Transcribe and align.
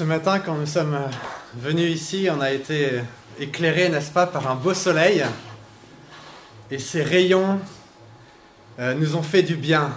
Ce 0.00 0.04
matin, 0.06 0.38
quand 0.38 0.54
nous 0.54 0.64
sommes 0.64 0.98
venus 1.54 1.94
ici, 1.94 2.28
on 2.34 2.40
a 2.40 2.50
été 2.52 3.02
éclairés, 3.38 3.90
n'est-ce 3.90 4.10
pas, 4.10 4.26
par 4.26 4.50
un 4.50 4.54
beau 4.54 4.72
soleil. 4.72 5.22
Et 6.70 6.78
ces 6.78 7.02
rayons 7.02 7.60
euh, 8.78 8.94
nous 8.94 9.14
ont 9.14 9.22
fait 9.22 9.42
du 9.42 9.56
bien. 9.56 9.92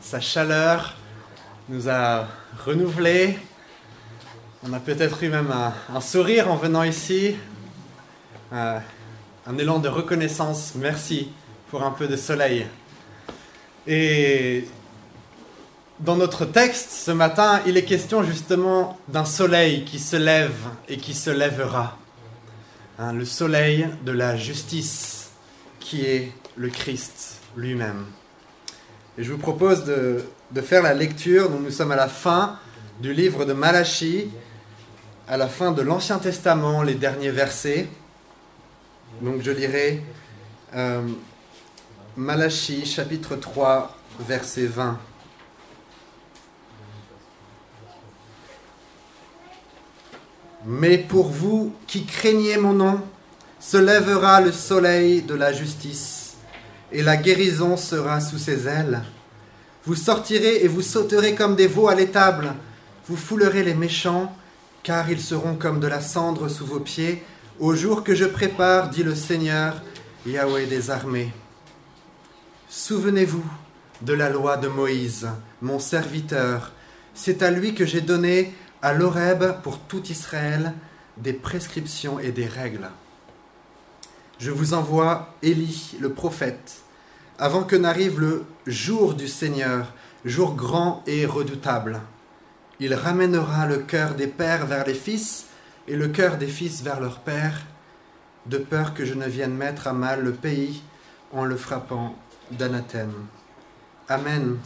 Sa 0.00 0.20
chaleur 0.20 0.94
nous 1.68 1.88
a 1.88 2.28
renouvelés. 2.64 3.36
On 4.62 4.72
a 4.72 4.78
peut-être 4.78 5.20
eu 5.24 5.30
même 5.30 5.52
un, 5.52 6.00
sourire 6.00 6.48
en 6.48 6.54
venant 6.54 6.84
ici. 6.84 7.34
Euh, 8.52 8.78
un 9.48 9.58
élan 9.58 9.80
de 9.80 9.88
reconnaissance. 9.88 10.74
Merci 10.76 11.32
pour 11.72 11.82
un 11.82 11.90
peu 11.90 12.06
de 12.06 12.16
soleil. 12.16 12.68
Et 13.84 14.68
dans 16.00 16.16
notre 16.16 16.44
texte 16.44 16.90
ce 16.90 17.10
matin, 17.10 17.60
il 17.66 17.76
est 17.76 17.84
question 17.84 18.22
justement 18.22 18.98
d'un 19.08 19.24
soleil 19.24 19.84
qui 19.84 19.98
se 19.98 20.16
lève 20.16 20.56
et 20.88 20.96
qui 20.96 21.14
se 21.14 21.30
lèvera. 21.30 21.96
Hein, 22.98 23.12
le 23.12 23.24
soleil 23.24 23.88
de 24.04 24.12
la 24.12 24.36
justice 24.36 25.30
qui 25.80 26.04
est 26.04 26.32
le 26.56 26.68
Christ 26.68 27.40
lui-même. 27.56 28.06
Et 29.18 29.24
je 29.24 29.32
vous 29.32 29.38
propose 29.38 29.84
de, 29.84 30.24
de 30.50 30.60
faire 30.60 30.82
la 30.82 30.94
lecture. 30.94 31.50
nous 31.50 31.70
sommes 31.70 31.92
à 31.92 31.96
la 31.96 32.08
fin 32.08 32.58
du 33.00 33.12
livre 33.12 33.44
de 33.44 33.52
Malachie, 33.52 34.30
à 35.28 35.36
la 35.36 35.48
fin 35.48 35.72
de 35.72 35.82
l'Ancien 35.82 36.18
Testament, 36.18 36.82
les 36.82 36.94
derniers 36.94 37.30
versets. 37.30 37.88
Donc 39.20 39.42
je 39.42 39.50
lirai 39.50 40.02
euh, 40.74 41.02
Malachie 42.16 42.84
chapitre 42.86 43.36
3, 43.36 43.96
verset 44.20 44.66
20. 44.66 44.98
Mais 50.66 50.98
pour 50.98 51.28
vous 51.28 51.74
qui 51.86 52.04
craignez 52.04 52.56
mon 52.56 52.72
nom, 52.72 53.00
se 53.60 53.76
lèvera 53.76 54.40
le 54.40 54.52
soleil 54.52 55.22
de 55.22 55.34
la 55.34 55.52
justice, 55.52 56.34
et 56.92 57.02
la 57.02 57.16
guérison 57.16 57.76
sera 57.76 58.20
sous 58.20 58.38
ses 58.38 58.66
ailes. 58.66 59.02
Vous 59.84 59.94
sortirez 59.94 60.64
et 60.64 60.68
vous 60.68 60.82
sauterez 60.82 61.34
comme 61.34 61.56
des 61.56 61.66
veaux 61.66 61.88
à 61.88 61.94
l'étable, 61.94 62.54
vous 63.08 63.16
foulerez 63.16 63.62
les 63.62 63.74
méchants, 63.74 64.34
car 64.82 65.10
ils 65.10 65.20
seront 65.20 65.56
comme 65.56 65.80
de 65.80 65.86
la 65.86 66.00
cendre 66.00 66.48
sous 66.48 66.66
vos 66.66 66.80
pieds, 66.80 67.22
au 67.58 67.74
jour 67.74 68.02
que 68.02 68.14
je 68.14 68.24
prépare, 68.24 68.90
dit 68.90 69.02
le 69.02 69.14
Seigneur, 69.14 69.82
Yahweh 70.26 70.66
des 70.66 70.90
armées. 70.90 71.32
Souvenez-vous 72.68 73.44
de 74.02 74.12
la 74.12 74.28
loi 74.28 74.56
de 74.56 74.68
Moïse, 74.68 75.28
mon 75.62 75.78
serviteur. 75.78 76.72
C'est 77.14 77.42
à 77.42 77.50
lui 77.50 77.74
que 77.74 77.86
j'ai 77.86 78.00
donné 78.00 78.52
à 78.84 78.92
l'Oreb 78.92 79.62
pour 79.62 79.78
tout 79.78 80.04
Israël 80.10 80.74
des 81.16 81.32
prescriptions 81.32 82.18
et 82.18 82.32
des 82.32 82.46
règles. 82.46 82.90
Je 84.38 84.50
vous 84.50 84.74
envoie 84.74 85.34
Élie, 85.40 85.96
le 86.00 86.10
prophète, 86.10 86.82
avant 87.38 87.62
que 87.62 87.76
n'arrive 87.76 88.20
le 88.20 88.44
jour 88.66 89.14
du 89.14 89.26
Seigneur, 89.26 89.94
jour 90.26 90.54
grand 90.54 91.02
et 91.06 91.24
redoutable. 91.24 91.98
Il 92.78 92.92
ramènera 92.92 93.64
le 93.66 93.78
cœur 93.78 94.16
des 94.16 94.26
pères 94.26 94.66
vers 94.66 94.86
les 94.86 94.92
fils 94.92 95.46
et 95.88 95.96
le 95.96 96.08
cœur 96.08 96.36
des 96.36 96.46
fils 96.46 96.82
vers 96.82 97.00
leurs 97.00 97.20
pères, 97.20 97.62
de 98.44 98.58
peur 98.58 98.92
que 98.92 99.06
je 99.06 99.14
ne 99.14 99.26
vienne 99.26 99.54
mettre 99.54 99.86
à 99.86 99.94
mal 99.94 100.22
le 100.22 100.32
pays 100.32 100.82
en 101.32 101.46
le 101.46 101.56
frappant 101.56 102.16
d'anathème. 102.50 103.14
Amen. 104.10 104.58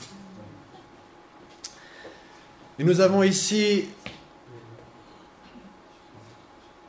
Et 2.80 2.84
nous 2.84 3.00
avons 3.00 3.24
ici 3.24 3.86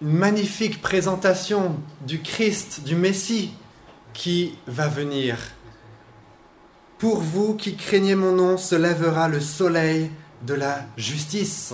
une 0.01 0.11
magnifique 0.11 0.83
présentation 0.83 1.77
du 2.01 2.21
Christ, 2.21 2.81
du 2.83 2.95
Messie 2.95 3.53
qui 4.13 4.53
va 4.67 4.87
venir. 4.87 5.39
Pour 6.99 7.21
vous 7.21 7.55
qui 7.55 7.75
craignez 7.75 8.13
mon 8.13 8.33
nom, 8.33 8.57
se 8.57 8.75
lèvera 8.75 9.27
le 9.27 9.39
soleil 9.39 10.11
de 10.43 10.53
la 10.53 10.85
justice. 10.95 11.73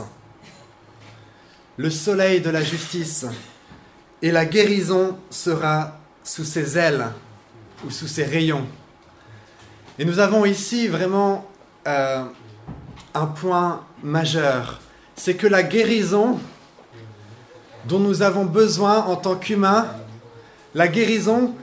Le 1.75 1.89
soleil 1.89 2.39
de 2.39 2.49
la 2.49 2.63
justice. 2.63 3.25
Et 4.21 4.31
la 4.31 4.45
guérison 4.45 5.17
sera 5.29 5.99
sous 6.23 6.45
ses 6.45 6.77
ailes 6.77 7.07
ou 7.85 7.91
sous 7.91 8.07
ses 8.07 8.23
rayons. 8.23 8.65
Et 9.99 10.05
nous 10.05 10.19
avons 10.19 10.45
ici 10.45 10.87
vraiment 10.87 11.45
euh, 11.85 12.23
un 13.15 13.25
point 13.25 13.83
majeur. 14.03 14.79
C'est 15.15 15.35
que 15.35 15.47
la 15.47 15.63
guérison 15.63 16.37
dont 17.85 17.99
nous 17.99 18.21
avons 18.21 18.45
besoin 18.45 19.05
en 19.05 19.15
tant 19.15 19.35
qu'humains, 19.35 19.87
la 20.73 20.87
guérison 20.87 21.55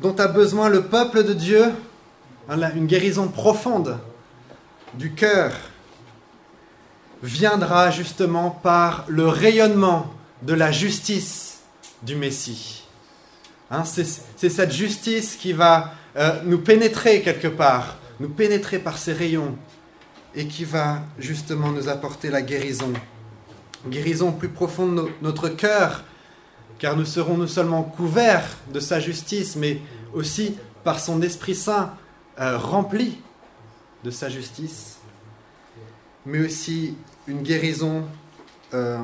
dont 0.00 0.14
a 0.16 0.26
besoin 0.26 0.68
le 0.68 0.82
peuple 0.82 1.22
de 1.24 1.32
Dieu, 1.32 1.72
hein, 2.48 2.56
une 2.74 2.86
guérison 2.86 3.28
profonde 3.28 3.98
du 4.94 5.12
cœur, 5.12 5.52
viendra 7.22 7.90
justement 7.90 8.50
par 8.50 9.04
le 9.08 9.26
rayonnement 9.28 10.12
de 10.42 10.54
la 10.54 10.72
justice 10.72 11.60
du 12.02 12.16
Messie. 12.16 12.84
Hein, 13.70 13.84
c'est 13.84 14.48
cette 14.48 14.72
justice 14.72 15.36
qui 15.36 15.52
va 15.52 15.92
euh, 16.16 16.40
nous 16.44 16.58
pénétrer 16.58 17.22
quelque 17.22 17.48
part, 17.48 17.96
nous 18.20 18.28
pénétrer 18.28 18.78
par 18.78 18.98
ses 18.98 19.12
rayons 19.12 19.56
et 20.36 20.46
qui 20.46 20.64
va 20.64 21.02
justement 21.18 21.72
nous 21.72 21.88
apporter 21.88 22.30
la 22.30 22.42
guérison 22.42 22.92
guérison 23.88 24.32
plus 24.32 24.48
profonde 24.48 24.96
de 24.96 25.08
notre 25.22 25.48
cœur, 25.48 26.04
car 26.78 26.96
nous 26.96 27.04
serons 27.04 27.36
non 27.36 27.46
seulement 27.46 27.82
couverts 27.82 28.56
de 28.72 28.80
sa 28.80 29.00
justice, 29.00 29.56
mais 29.56 29.80
aussi 30.12 30.56
par 30.84 31.00
son 31.00 31.22
Esprit 31.22 31.54
Saint 31.54 31.94
euh, 32.40 32.58
rempli 32.58 33.18
de 34.04 34.10
sa 34.10 34.28
justice, 34.28 34.98
mais 36.24 36.40
aussi 36.40 36.94
une 37.26 37.42
guérison, 37.42 38.04
euh, 38.74 38.98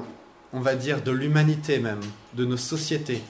on 0.53 0.61
va 0.61 0.75
dire, 0.75 1.03
de 1.03 1.11
l'humanité 1.11 1.79
même, 1.79 2.01
de 2.35 2.45
nos 2.45 2.57
sociétés. 2.57 3.23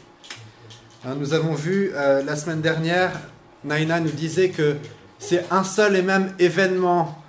Hein, 1.04 1.14
nous 1.18 1.34
avons 1.34 1.54
vu 1.54 1.92
euh, 1.94 2.22
la 2.22 2.36
semaine 2.36 2.60
dernière, 2.60 3.12
Naina 3.64 4.00
nous 4.00 4.10
disait 4.10 4.50
que 4.50 4.76
c'est 5.18 5.44
un 5.52 5.62
seul 5.62 5.94
et 5.96 6.02
même 6.02 6.34
événement, 6.38 7.21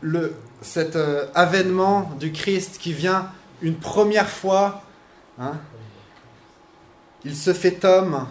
le, 0.00 0.34
cet 0.62 0.96
euh, 0.96 1.26
avènement 1.34 2.10
du 2.18 2.32
Christ 2.32 2.78
qui 2.78 2.92
vient 2.92 3.30
une 3.62 3.76
première 3.76 4.28
fois. 4.28 4.82
Hein. 5.38 5.58
il 7.24 7.34
se 7.34 7.54
fait 7.54 7.84
homme, 7.84 8.26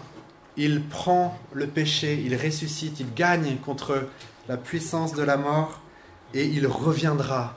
il 0.56 0.82
prend 0.84 1.38
le 1.52 1.66
péché, 1.66 2.20
il 2.24 2.36
ressuscite, 2.36 3.00
il 3.00 3.12
gagne 3.14 3.56
contre 3.56 4.08
la 4.48 4.56
puissance 4.56 5.14
de 5.14 5.22
la 5.22 5.36
mort 5.36 5.80
et 6.34 6.44
il 6.44 6.66
reviendra 6.68 7.56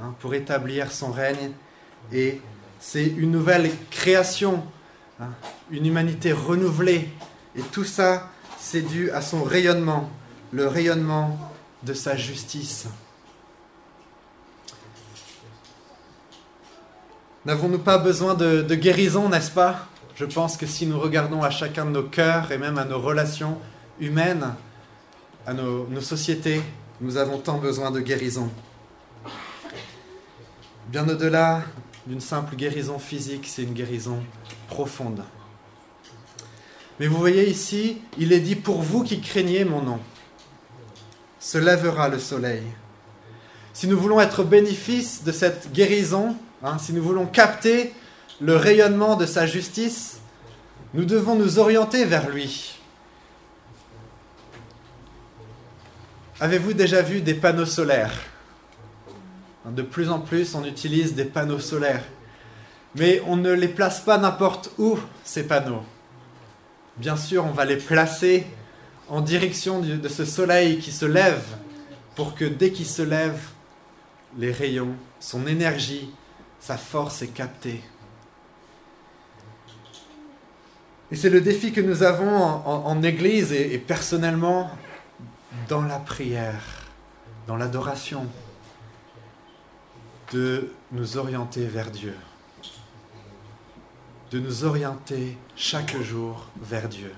hein, 0.00 0.14
pour 0.20 0.34
établir 0.34 0.92
son 0.92 1.10
règne. 1.10 1.52
Et 2.12 2.40
c'est 2.78 3.06
une 3.06 3.32
nouvelle 3.32 3.70
création, 3.90 4.62
hein, 5.20 5.30
une 5.70 5.86
humanité 5.86 6.32
renouvelée. 6.32 7.08
Et 7.56 7.62
tout 7.62 7.84
ça, 7.84 8.30
c'est 8.58 8.82
dû 8.82 9.10
à 9.10 9.22
son 9.22 9.42
rayonnement, 9.42 10.10
le 10.52 10.68
rayonnement 10.68 11.53
de 11.84 11.94
sa 11.94 12.16
justice. 12.16 12.86
N'avons-nous 17.44 17.78
pas 17.78 17.98
besoin 17.98 18.34
de, 18.34 18.74
guérison, 18.74 19.28
n'est-ce 19.28 19.50
pas? 19.50 19.86
Je 20.16 20.24
pense 20.24 20.56
que 20.56 20.66
si 20.66 20.86
nous 20.86 20.98
regardons 20.98 21.42
à 21.42 21.50
chacun 21.50 21.84
de 21.84 21.90
nos 21.90 22.04
cœurs 22.04 22.52
et 22.52 22.58
même 22.58 22.78
à 22.78 22.84
nos 22.84 23.00
relations 23.00 23.58
humaines, 24.00 24.54
à 25.46 25.52
nos, 25.52 25.86
nos 25.88 26.00
sociétés, 26.00 26.62
nous 27.00 27.16
avons 27.16 27.38
tant 27.38 27.58
besoin 27.58 27.90
de 27.90 28.00
guérison. 28.00 28.48
Bien 30.88 31.06
au-delà 31.08 31.62
d'une 32.06 32.20
simple 32.20 32.56
guérison 32.56 32.98
physique, 32.98 33.46
c'est 33.46 33.62
une 33.62 33.74
guérison 33.74 34.22
profonde. 34.68 35.22
Mais 37.00 37.08
vous 37.08 37.18
voyez 37.18 37.48
ici, 37.48 37.98
il 38.18 38.32
est 38.32 38.40
dit, 38.40 38.56
pour 38.56 38.80
vous 38.80 39.02
qui 39.02 39.20
craignez 39.20 39.64
mon 39.64 39.82
nom, 39.82 39.98
se 41.44 41.58
lèvera 41.58 42.08
le 42.08 42.18
soleil. 42.18 42.62
Si 43.72 43.86
nous 43.86 43.98
voulons 43.98 44.20
être 44.20 44.44
bénéfice 44.44 45.24
de 45.24 45.32
cette 45.32 45.72
guérison, 45.72 46.36
Hein, 46.66 46.78
si 46.78 46.94
nous 46.94 47.02
voulons 47.02 47.26
capter 47.26 47.92
le 48.40 48.56
rayonnement 48.56 49.16
de 49.16 49.26
sa 49.26 49.46
justice, 49.46 50.18
nous 50.94 51.04
devons 51.04 51.34
nous 51.34 51.58
orienter 51.58 52.06
vers 52.06 52.30
lui. 52.30 52.78
Avez-vous 56.40 56.72
déjà 56.72 57.02
vu 57.02 57.20
des 57.20 57.34
panneaux 57.34 57.66
solaires? 57.66 58.18
De 59.66 59.82
plus 59.82 60.08
en 60.08 60.20
plus, 60.20 60.54
on 60.54 60.64
utilise 60.64 61.14
des 61.14 61.26
panneaux 61.26 61.58
solaires. 61.58 62.04
Mais 62.94 63.22
on 63.26 63.36
ne 63.36 63.52
les 63.52 63.68
place 63.68 64.00
pas 64.00 64.16
n'importe 64.16 64.70
où, 64.78 64.98
ces 65.22 65.46
panneaux. 65.46 65.84
Bien 66.96 67.16
sûr, 67.16 67.44
on 67.44 67.52
va 67.52 67.66
les 67.66 67.76
placer 67.76 68.46
en 69.08 69.20
direction 69.20 69.80
de 69.80 70.08
ce 70.08 70.24
soleil 70.24 70.78
qui 70.78 70.92
se 70.92 71.06
lève, 71.06 71.44
pour 72.14 72.34
que 72.34 72.44
dès 72.44 72.70
qu'il 72.70 72.86
se 72.86 73.02
lève, 73.02 73.38
les 74.38 74.52
rayons, 74.52 74.94
son 75.20 75.46
énergie 75.46 76.10
sa 76.64 76.78
force 76.78 77.20
est 77.20 77.28
captée. 77.28 77.82
Et 81.10 81.16
c'est 81.16 81.28
le 81.28 81.42
défi 81.42 81.72
que 81.72 81.82
nous 81.82 82.02
avons 82.02 82.34
en, 82.34 83.02
Église 83.02 83.52
et, 83.52 83.76
personnellement 83.76 84.70
dans 85.68 85.82
la 85.82 85.98
prière, 85.98 86.86
dans 87.46 87.56
l'adoration, 87.56 88.26
de 90.32 90.70
nous 90.90 91.18
orienter 91.18 91.66
vers 91.66 91.90
Dieu, 91.90 92.16
de 94.30 94.38
nous 94.38 94.64
orienter 94.64 95.36
chaque 95.54 96.00
jour 96.00 96.48
vers 96.62 96.88
Dieu 96.88 97.12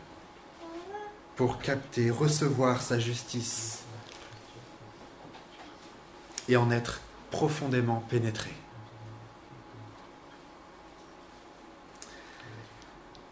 pour 1.37 1.59
capter, 1.59 2.11
recevoir 2.11 2.81
sa 2.81 2.99
justice 2.99 3.81
et 6.49 6.57
en 6.57 6.71
être 6.71 7.01
profondément 7.31 8.03
pénétré. 8.09 8.51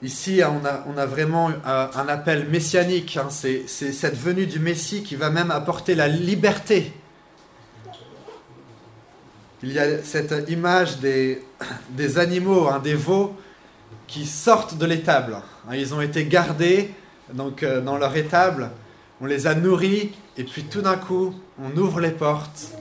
Ici, 0.03 0.43
on 0.45 0.67
a, 0.67 0.85
on 0.87 0.99
a 0.99 1.07
vraiment 1.07 1.51
un 1.65 2.09
appel 2.09 2.47
messianique. 2.51 3.17
Hein. 3.17 3.29
C'est 3.31 3.67
cette 3.67 4.17
venue 4.17 4.47
du 4.47 4.59
Messie 4.59 5.03
qui 5.03 5.17
va 5.17 5.31
même 5.31 5.51
apporter 5.51 5.95
la 5.95 6.09
liberté. 6.09 6.93
Il 9.63 9.73
y 9.73 9.79
a 9.79 10.03
cette 10.03 10.51
image 10.51 10.99
des, 10.99 11.41
animaux, 12.19 12.69
hein, 12.69 12.81
des 12.81 12.95
veaux, 12.95 13.35
qui 14.07 14.27
sortent 14.27 14.77
de 14.77 14.85
l'étable. 14.85 15.39
Hein. 15.67 15.75
Ils 15.75 15.95
ont 15.95 16.03
été 16.03 16.27
gardés 16.27 16.93
donc, 17.33 17.63
euh, 17.63 17.81
dans 17.81 17.97
leur 17.97 18.17
étable. 18.17 18.71
On 19.21 19.27
les 19.27 19.47
a 19.47 19.55
nourris 19.55 20.13
et 20.37 20.45
puis 20.45 20.65
tout 20.65 20.83
d'un 20.83 20.97
coup, 20.97 21.35
on 21.63 21.77
ouvre 21.77 22.01
les 22.01 22.11
portes. 22.11 22.73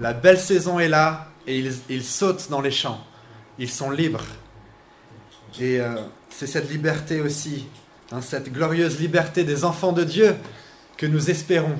La 0.00 0.12
belle 0.12 0.38
saison 0.38 0.78
est 0.78 0.88
là 0.88 1.28
et 1.46 1.58
ils, 1.58 1.72
ils 1.88 2.04
sautent 2.04 2.48
dans 2.50 2.60
les 2.60 2.70
champs. 2.70 3.04
Ils 3.58 3.70
sont 3.70 3.90
libres. 3.90 4.24
Et 5.60 5.80
euh, 5.80 5.96
c'est 6.30 6.46
cette 6.46 6.70
liberté 6.70 7.20
aussi, 7.20 7.66
hein, 8.12 8.20
cette 8.20 8.52
glorieuse 8.52 9.00
liberté 9.00 9.44
des 9.44 9.64
enfants 9.64 9.92
de 9.92 10.04
Dieu 10.04 10.36
que 10.96 11.06
nous 11.06 11.30
espérons. 11.30 11.76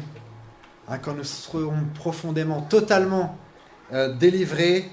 Hein, 0.89 0.99
quand 0.99 1.15
nous 1.15 1.25
serons 1.25 1.85
profondément, 1.95 2.63
totalement 2.63 3.39
euh, 3.93 4.13
délivrés 4.15 4.91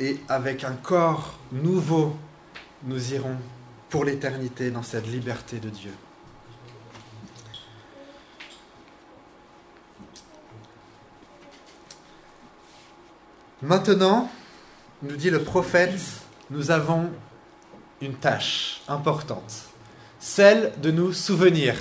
et 0.00 0.16
avec 0.30 0.64
un 0.64 0.72
corps 0.72 1.38
nouveau, 1.52 2.16
nous 2.84 3.12
irons 3.12 3.36
pour 3.90 4.04
l'éternité 4.04 4.70
dans 4.70 4.84
cette 4.84 5.08
liberté 5.08 5.58
de 5.58 5.68
Dieu. 5.68 5.92
Maintenant, 13.62 14.30
nous 15.02 15.16
dit 15.16 15.28
le 15.28 15.42
prophète, 15.42 16.00
nous 16.48 16.70
avons 16.70 17.10
une 18.00 18.14
tâche 18.14 18.80
importante, 18.88 19.66
celle 20.18 20.72
de 20.80 20.90
nous 20.90 21.12
souvenir. 21.12 21.76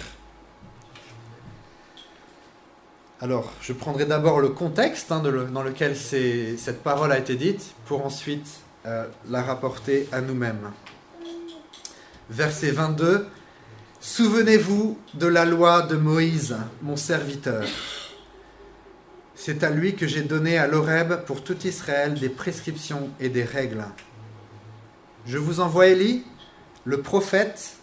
Alors, 3.22 3.52
je 3.62 3.72
prendrai 3.72 4.06
d'abord 4.06 4.42
le 4.42 4.50
contexte 4.50 5.12
hein, 5.12 5.20
dans 5.20 5.64
lequel 5.64 5.96
cette 5.96 6.84
parole 6.84 7.12
a 7.12 7.18
été 7.18 7.36
dite, 7.36 7.74
pour 7.86 8.06
ensuite 8.06 8.48
euh, 8.86 9.06
la 9.30 9.42
rapporter 9.42 10.08
à 10.12 10.22
nous-mêmes. 10.22 10.72
Verset 12.30 12.72
22. 12.72 13.28
Souvenez-vous 14.00 15.00
de 15.16 15.26
la 15.26 15.46
loi 15.46 15.82
de 15.82 15.96
Moïse, 15.96 16.56
mon 16.84 16.96
serviteur. 16.96 17.66
C'est 19.34 19.64
à 19.64 19.72
lui 19.72 19.96
que 19.96 20.06
j'ai 20.06 20.22
donné 20.22 20.60
à 20.60 20.68
l'Oreb 20.68 21.26
pour 21.26 21.44
tout 21.44 21.58
Israël 21.66 22.14
des 22.14 22.30
prescriptions 22.30 23.10
et 23.20 23.30
des 23.30 23.44
règles. 23.44 23.84
Je 25.26 25.40
vous 25.40 25.60
envoie 25.60 25.88
Élie, 25.88 26.24
le 26.86 27.02
prophète, 27.02 27.78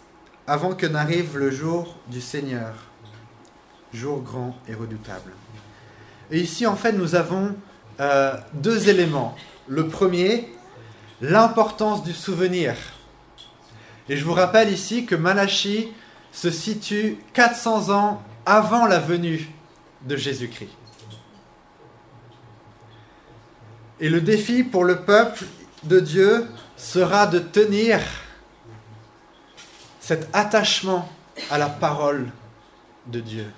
avant 0.47 0.75
que 0.75 0.85
n'arrive 0.85 1.37
le 1.37 1.51
jour 1.51 1.97
du 2.07 2.21
Seigneur, 2.21 2.73
jour 3.93 4.21
grand 4.21 4.55
et 4.69 4.73
redoutable. 4.73 5.33
Et 6.31 6.39
ici, 6.39 6.65
en 6.65 6.77
fait, 6.77 6.93
nous 6.93 7.15
avons 7.15 7.53
euh, 7.99 8.33
deux 8.53 8.87
éléments. 8.87 9.35
Le 9.67 9.89
premier, 9.89 10.47
l'importance 11.19 12.03
du 12.03 12.13
souvenir. 12.13 12.75
Et 14.09 14.17
je 14.17 14.23
vous 14.23 14.33
rappelle 14.33 14.71
ici 14.71 15.05
que 15.05 15.15
Malachie 15.15 15.89
se 16.31 16.51
situe 16.51 17.17
400 17.33 17.89
ans 17.89 18.23
avant 18.45 18.85
la 18.85 18.99
venue 18.99 19.49
de 20.03 20.15
Jésus-Christ. 20.15 20.69
Et 23.99 24.09
le 24.09 24.21
défi 24.21 24.63
pour 24.63 24.85
le 24.85 25.01
peuple 25.01 25.45
de 25.83 25.99
Dieu, 25.99 26.47
sera 26.77 27.25
de 27.25 27.39
tenir 27.39 27.99
cet 29.99 30.29
attachement 30.33 31.09
à 31.49 31.57
la 31.57 31.67
parole 31.67 32.29
de 33.07 33.19
Dieu, 33.19 33.51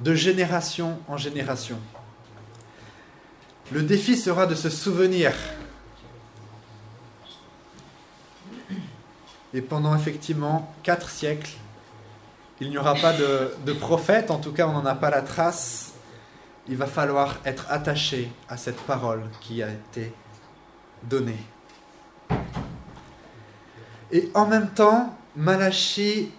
de 0.00 0.14
génération 0.14 0.98
en 1.08 1.16
génération. 1.16 1.78
Le 3.72 3.82
défi 3.82 4.16
sera 4.16 4.46
de 4.46 4.54
se 4.54 4.68
souvenir. 4.68 5.32
Et 9.56 9.62
pendant 9.62 9.96
effectivement 9.96 10.70
quatre 10.82 11.08
siècles, 11.08 11.52
il 12.60 12.68
n'y 12.68 12.76
aura 12.76 12.94
pas 12.94 13.14
de, 13.14 13.72
prophète, 13.72 14.30
en 14.30 14.36
tout 14.36 14.52
cas 14.52 14.68
on 14.68 14.72
n'en 14.72 14.84
a 14.84 14.94
pas 14.94 15.08
la 15.08 15.22
trace. 15.22 15.94
Il 16.68 16.76
va 16.76 16.86
falloir 16.86 17.38
être 17.46 17.64
attaché 17.70 18.30
à 18.50 18.58
cette 18.58 18.78
parole 18.82 19.22
qui 19.40 19.62
a 19.62 19.70
été 19.70 20.12
donné. 21.04 21.38
Et 24.12 24.30
en 24.34 24.46
même 24.46 24.68
temps, 24.68 25.16
Malachie 25.36 26.32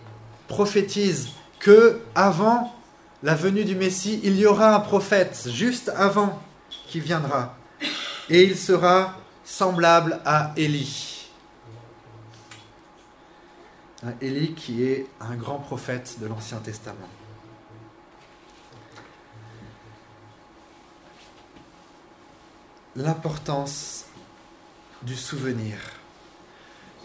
prophétise 0.47 1.29
que 1.57 2.01
avant 2.13 2.71
la 3.23 3.33
venue 3.33 3.65
du 3.65 3.75
Messie, 3.75 4.21
il 4.23 4.37
y 4.37 4.45
aura 4.45 4.75
un 4.75 4.79
prophète 4.79 5.47
juste 5.51 5.89
avant 5.97 6.39
qui 6.87 6.99
viendra 6.99 7.55
et 8.29 8.43
il 8.43 8.55
sera 8.55 9.15
semblable 9.43 10.19
à 10.23 10.51
Élie. 10.55 11.16
Élie 14.21 14.53
qui 14.53 14.83
est 14.83 15.07
un 15.19 15.35
grand 15.35 15.57
prophète 15.57 16.17
de 16.21 16.27
l'Ancien 16.27 16.59
Testament. 16.59 17.09
L'importance 22.95 24.05
du 25.01 25.15
souvenir. 25.15 25.77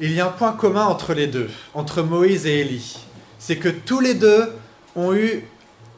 Il 0.01 0.13
y 0.13 0.21
a 0.21 0.27
un 0.27 0.31
point 0.31 0.53
commun 0.53 0.85
entre 0.85 1.15
les 1.15 1.27
deux, 1.27 1.51
entre 1.75 2.03
Moïse 2.03 2.47
et 2.47 2.61
Élie. 2.61 2.99
C'est 3.39 3.57
que 3.57 3.69
tous 3.69 4.01
les 4.01 4.15
deux 4.15 4.53
ont 4.95 5.15
eu 5.15 5.45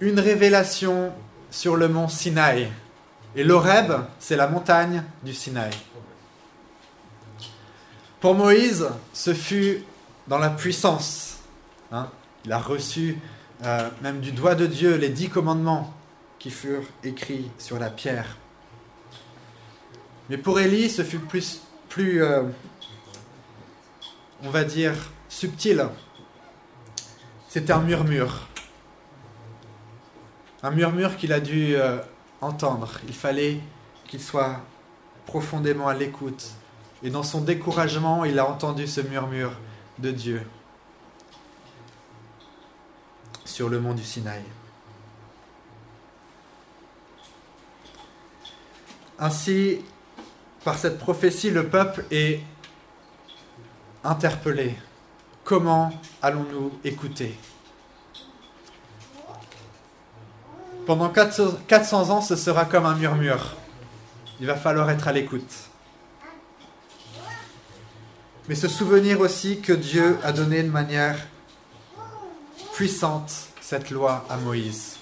une 0.00 0.21
révélation 0.21 1.12
sur 1.50 1.76
le 1.76 1.88
mont 1.88 2.09
Sinaï. 2.09 2.71
Et 3.37 3.45
l'Oreb, 3.45 3.92
c'est 4.18 4.37
la 4.37 4.47
montagne 4.47 5.02
du 5.23 5.35
Sinaï. 5.35 5.73
Pour 8.21 8.35
Moïse, 8.35 8.88
ce 9.12 9.35
fut 9.35 9.85
dans 10.28 10.38
la 10.38 10.50
puissance. 10.50 11.38
Hein. 11.93 12.09
Il 12.45 12.52
a 12.52 12.59
reçu 12.59 13.19
euh, 13.64 13.88
même 14.02 14.21
du 14.21 14.33
doigt 14.33 14.54
de 14.54 14.66
Dieu 14.66 14.97
les 14.97 15.09
dix 15.09 15.28
commandements 15.28 15.93
qui 16.38 16.50
furent 16.50 16.87
écrits 17.02 17.50
sur 17.59 17.78
la 17.78 17.90
pierre. 17.90 18.37
Mais 20.28 20.38
pour 20.38 20.59
Élie, 20.61 20.90
ce 20.90 21.02
fut 21.02 21.19
plus 21.19 21.61
plus, 21.95 22.25
euh, 22.25 22.43
on 24.43 24.50
va 24.50 24.64
dire, 24.64 24.95
subtil. 25.28 25.87
C'était 27.49 27.73
un 27.73 27.83
murmure. 27.83 28.49
Un 30.64 30.73
murmure 30.73 31.16
qu'il 31.16 31.33
a 31.33 31.38
dû 31.38 31.76
euh, 31.76 31.99
entendre. 32.40 32.99
Il 33.07 33.14
fallait 33.14 33.61
qu'il 34.09 34.21
soit 34.21 34.61
profondément 35.25 35.87
à 35.87 35.95
l'écoute. 35.95 36.50
Et 37.04 37.11
dans 37.11 37.23
son 37.23 37.43
découragement, 37.43 38.25
il 38.25 38.40
a 38.40 38.50
entendu 38.50 38.88
ce 38.88 39.00
murmure 39.02 39.52
de 39.98 40.10
Dieu 40.10 40.42
sur 43.44 43.68
le 43.68 43.78
mont 43.80 43.94
du 43.94 44.02
Sinaï. 44.02 44.42
Ainsi, 49.18 49.80
par 50.64 50.76
cette 50.76 50.98
prophétie, 50.98 51.50
le 51.50 51.68
peuple 51.68 52.04
est 52.10 52.40
interpellé. 54.02 54.76
Comment 55.44 55.92
allons-nous 56.20 56.72
écouter? 56.82 57.38
Pendant 60.86 61.10
400 61.10 62.10
ans, 62.10 62.20
ce 62.20 62.34
sera 62.36 62.64
comme 62.64 62.86
un 62.86 62.94
murmure. 62.94 63.54
Il 64.40 64.46
va 64.46 64.56
falloir 64.56 64.90
être 64.90 65.06
à 65.06 65.12
l'écoute. 65.12 65.70
Mais 68.48 68.54
se 68.54 68.68
souvenir 68.68 69.20
aussi 69.20 69.60
que 69.60 69.72
Dieu 69.72 70.18
a 70.22 70.32
donné 70.32 70.62
de 70.62 70.70
manière 70.70 71.18
puissante 72.74 73.32
cette 73.60 73.90
loi 73.90 74.26
à 74.28 74.36
Moïse. 74.36 74.98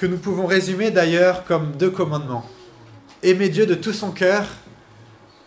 que 0.00 0.06
nous 0.06 0.16
pouvons 0.16 0.46
résumer 0.46 0.90
d'ailleurs 0.90 1.44
comme 1.44 1.72
deux 1.72 1.90
commandements. 1.90 2.48
Aimer 3.22 3.50
Dieu 3.50 3.66
de 3.66 3.74
tout 3.74 3.92
son 3.92 4.12
cœur 4.12 4.46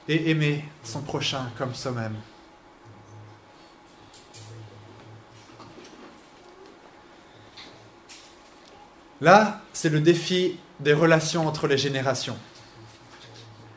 et 0.08 0.29
aimer 0.29 0.63
son 0.84 1.01
prochain 1.01 1.50
comme 1.58 1.74
soi-même. 1.74 2.13
Là, 9.22 9.60
c'est 9.74 9.89
le 9.89 10.01
défi 10.01 10.60
des 10.79 10.93
relations 10.93 11.48
entre 11.48 11.65
les 11.65 11.79
générations. 11.79 12.38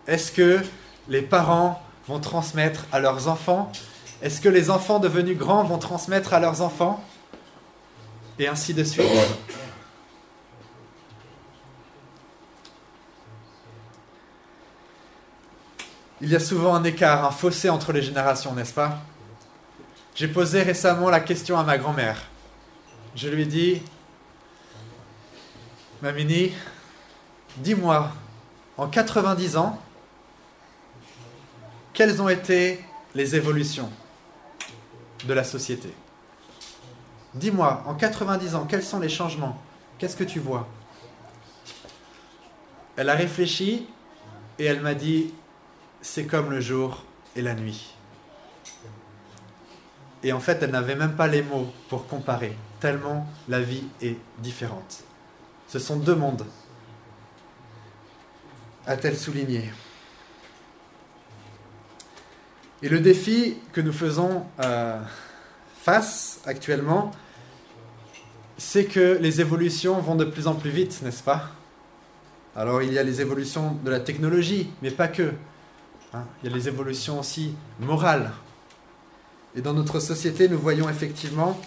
Est-ce 0.06 0.30
que 0.30 0.60
les 1.08 1.22
parents 1.22 1.82
vont 2.06 2.20
transmettre 2.20 2.86
à 2.92 3.00
leurs 3.00 3.28
enfants? 3.28 3.72
Est-ce 4.22 4.40
que 4.40 4.48
les 4.48 4.70
enfants 4.70 4.98
devenus 4.98 5.36
grands 5.36 5.64
vont 5.64 5.78
transmettre 5.78 6.32
à 6.32 6.40
leurs 6.40 6.60
enfants? 6.60 7.02
Et 8.38 8.46
ainsi 8.46 8.72
de 8.72 8.84
suite. 8.84 9.06
Il 16.20 16.30
y 16.30 16.36
a 16.36 16.40
souvent 16.40 16.75
un 16.75 16.84
écart, 16.84 17.25
un 17.25 17.30
fossé 17.30 17.68
entre 17.68 17.92
les 17.92 18.02
générations, 18.02 18.54
n'est-ce 18.54 18.72
pas? 18.72 18.98
J'ai 20.14 20.28
posé 20.28 20.62
récemment 20.62 21.10
la 21.10 21.20
question 21.20 21.58
à 21.58 21.62
ma 21.62 21.76
grand-mère. 21.76 22.22
Je 23.14 23.28
lui 23.28 23.42
ai 23.42 23.46
dit, 23.46 23.82
Mamini, 26.00 26.52
dis-moi, 27.58 28.10
en 28.78 28.86
90 28.86 29.56
ans, 29.56 29.78
quelles 31.96 32.20
ont 32.20 32.28
été 32.28 32.84
les 33.14 33.34
évolutions 33.36 33.90
de 35.24 35.32
la 35.32 35.42
société 35.42 35.88
Dis-moi, 37.34 37.82
en 37.86 37.94
90 37.94 38.54
ans, 38.54 38.66
quels 38.68 38.82
sont 38.82 39.00
les 39.00 39.08
changements? 39.08 39.60
Qu'est-ce 39.98 40.14
que 40.14 40.24
tu 40.24 40.38
vois? 40.38 40.68
Elle 42.96 43.08
a 43.08 43.14
réfléchi 43.14 43.88
et 44.58 44.66
elle 44.66 44.82
m'a 44.82 44.92
dit, 44.92 45.32
c'est 46.02 46.26
comme 46.26 46.50
le 46.50 46.60
jour 46.60 47.02
et 47.34 47.40
la 47.40 47.54
nuit. 47.54 47.94
Et 50.22 50.34
en 50.34 50.40
fait, 50.40 50.62
elle 50.62 50.72
n'avait 50.72 50.96
même 50.96 51.16
pas 51.16 51.28
les 51.28 51.42
mots 51.42 51.72
pour 51.88 52.06
comparer, 52.06 52.56
tellement 52.78 53.26
la 53.48 53.60
vie 53.60 53.84
est 54.02 54.16
différente. 54.38 55.02
Ce 55.66 55.78
sont 55.78 55.96
deux 55.96 56.14
mondes, 56.14 56.44
a-t-elle 58.86 59.16
souligné. 59.16 59.70
Et 62.83 62.88
le 62.88 63.00
défi 63.00 63.56
que 63.73 63.80
nous 63.80 63.92
faisons 63.92 64.45
euh, 64.61 65.00
face 65.83 66.40
actuellement, 66.45 67.11
c'est 68.59 68.85
que 68.85 69.18
les 69.21 69.40
évolutions 69.40 70.00
vont 70.00 70.14
de 70.14 70.25
plus 70.25 70.47
en 70.47 70.54
plus 70.54 70.71
vite, 70.71 71.00
n'est-ce 71.02 71.23
pas? 71.23 71.50
Alors 72.54 72.83
il 72.83 72.92
y 72.92 72.99
a 72.99 73.02
les 73.02 73.21
évolutions 73.21 73.78
de 73.85 73.90
la 73.90 74.00
technologie, 74.00 74.71
mais 74.83 74.90
pas 74.90 75.09
que. 75.09 75.33
Hein, 76.14 76.25
il 76.42 76.50
y 76.50 76.52
a 76.52 76.56
les 76.56 76.68
évolutions 76.68 77.21
aussi 77.21 77.54
morales. 77.80 78.30
Et 79.54 79.62
dans 79.62 79.73
notre 79.73 80.00
société, 80.00 80.49
nous 80.49 80.59
voyons 80.59 80.88
effectivement 80.88 81.59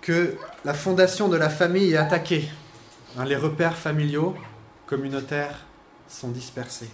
que 0.00 0.36
la 0.64 0.74
fondation 0.74 1.28
de 1.28 1.36
la 1.36 1.48
famille 1.48 1.92
est 1.92 1.96
attaquée. 1.96 2.48
Hein, 3.16 3.24
les 3.24 3.36
repères 3.36 3.76
familiaux, 3.76 4.36
communautaires 4.86 5.64
sont 6.08 6.28
dispersés. 6.28 6.90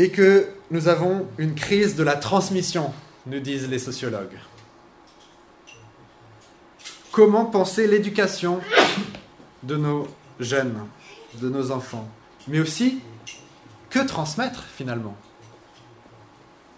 Et 0.00 0.08
que 0.08 0.48
nous 0.70 0.88
avons 0.88 1.28
une 1.36 1.54
crise 1.54 1.94
de 1.94 2.02
la 2.02 2.16
transmission, 2.16 2.90
nous 3.26 3.38
disent 3.38 3.68
les 3.68 3.78
sociologues. 3.78 4.38
Comment 7.12 7.44
penser 7.44 7.86
l'éducation 7.86 8.62
de 9.62 9.76
nos 9.76 10.08
jeunes, 10.38 10.86
de 11.34 11.50
nos 11.50 11.70
enfants, 11.70 12.08
mais 12.48 12.60
aussi 12.60 13.02
que 13.90 13.98
transmettre 13.98 14.64
finalement? 14.74 15.14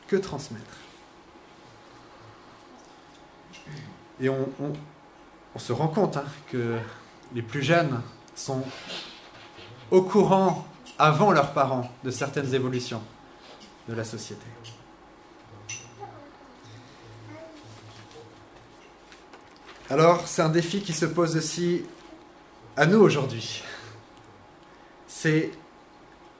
Que 0.08 0.16
transmettre? 0.16 0.78
Et 4.20 4.28
on, 4.28 4.48
se 5.58 5.72
rend 5.72 5.86
compte 5.86 6.16
hein, 6.16 6.24
que 6.50 6.76
les 7.36 7.42
plus 7.42 7.62
jeunes 7.62 8.00
sont 8.34 8.64
au 9.92 10.02
courant 10.02 10.66
avant 10.98 11.30
leurs 11.30 11.52
parents 11.52 11.88
de 12.02 12.10
certaines 12.10 12.52
évolutions 12.52 13.00
de 13.88 13.94
la 13.94 14.04
société. 14.04 14.46
Alors, 19.90 20.26
c'est 20.26 20.42
un 20.42 20.48
défi 20.48 20.80
qui 20.80 20.92
se 20.92 21.04
pose 21.04 21.36
aussi 21.36 21.84
à 22.76 22.86
nous 22.86 22.98
aujourd'hui. 22.98 23.62
C'est 25.06 25.50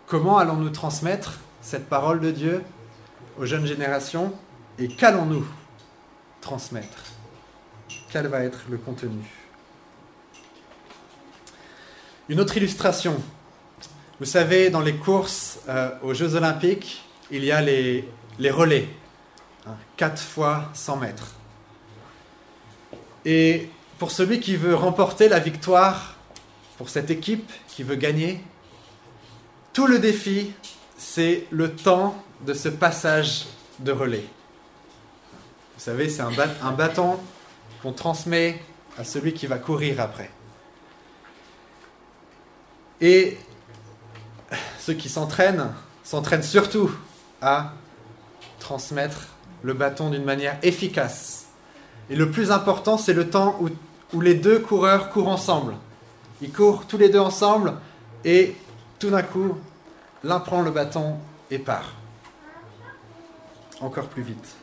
comment 0.06 0.38
allons-nous 0.38 0.70
transmettre 0.70 1.40
cette 1.60 1.88
parole 1.88 2.20
de 2.20 2.30
Dieu 2.30 2.64
aux 3.38 3.44
jeunes 3.44 3.66
générations 3.66 4.32
et 4.78 4.88
qu'allons-nous 4.88 5.46
transmettre? 6.40 7.04
Quel 8.10 8.26
va 8.28 8.42
être 8.44 8.60
le 8.70 8.78
contenu? 8.78 9.22
Une 12.28 12.40
autre 12.40 12.56
illustration. 12.56 13.20
Vous 14.18 14.26
savez, 14.26 14.70
dans 14.70 14.80
les 14.80 14.96
courses 14.96 15.58
euh, 15.68 15.90
aux 16.02 16.14
Jeux 16.14 16.36
olympiques, 16.36 17.04
il 17.32 17.44
y 17.44 17.50
a 17.50 17.60
les, 17.60 18.04
relais. 18.50 18.88
4 19.96 20.12
hein, 20.12 20.16
fois 20.16 20.70
100 20.74 20.96
mètres. 20.98 21.34
Et 23.24 23.68
pour 23.98 24.10
celui 24.10 24.38
qui 24.38 24.56
veut 24.56 24.74
remporter 24.74 25.28
la 25.28 25.38
victoire 25.38 26.16
pour 26.76 26.90
cette 26.90 27.10
équipe 27.10 27.50
qui 27.68 27.82
veut 27.82 27.96
gagner, 27.96 28.40
tout 29.72 29.86
le 29.86 29.98
défi, 29.98 30.52
c'est 30.98 31.46
le 31.50 31.74
temps 31.74 32.22
de 32.42 32.52
ce 32.52 32.68
passage 32.68 33.46
de 33.78 33.92
relais. 33.92 34.24
Vous 35.76 35.82
savez, 35.82 36.08
c'est 36.10 36.22
un, 36.22 36.72
bâton 36.72 37.18
qu'on 37.82 37.92
transmet 37.92 38.60
à 38.98 39.04
celui 39.04 39.32
qui 39.32 39.46
va 39.46 39.58
courir 39.58 40.00
après. 40.00 40.30
Et 43.00 43.38
ceux 44.78 44.94
qui 44.94 45.08
s'entraînent 45.08 45.72
s'entraînent 46.04 46.42
surtout 46.42 46.90
à 47.42 47.72
transmettre 48.58 49.28
le 49.62 49.74
bâton 49.74 50.08
d'une 50.08 50.24
manière 50.24 50.58
efficace. 50.62 51.46
Et 52.08 52.16
le 52.16 52.30
plus 52.30 52.50
important, 52.50 52.96
c'est 52.96 53.12
le 53.12 53.28
temps 53.28 53.56
où, 53.60 53.68
où 54.14 54.20
les 54.20 54.34
deux 54.34 54.60
coureurs 54.60 55.10
courent 55.10 55.28
ensemble. 55.28 55.74
Ils 56.40 56.52
courent 56.52 56.86
tous 56.86 56.98
les 56.98 57.08
deux 57.08 57.20
ensemble 57.20 57.74
et 58.24 58.56
tout 58.98 59.10
d'un 59.10 59.22
coup, 59.22 59.58
l'un 60.22 60.40
prend 60.40 60.62
le 60.62 60.70
bâton 60.70 61.16
et 61.50 61.58
part. 61.58 61.94
Encore 63.80 64.06
plus 64.06 64.22
vite. 64.22 64.56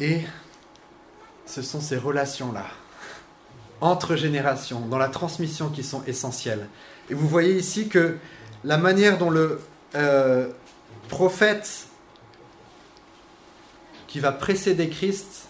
Et 0.00 0.22
ce 1.46 1.62
sont 1.62 1.80
ces 1.80 1.96
relations-là, 1.96 2.66
entre 3.80 4.16
générations, 4.16 4.80
dans 4.80 4.98
la 4.98 5.08
transmission 5.08 5.68
qui 5.68 5.84
sont 5.84 6.02
essentielles. 6.06 6.68
Et 7.10 7.14
vous 7.14 7.28
voyez 7.28 7.56
ici 7.56 7.88
que 7.88 8.18
la 8.64 8.78
manière 8.78 9.18
dont 9.18 9.30
le 9.30 9.60
euh, 9.94 10.48
prophète 11.08 11.86
qui 14.06 14.20
va 14.20 14.32
précéder 14.32 14.88
Christ 14.88 15.48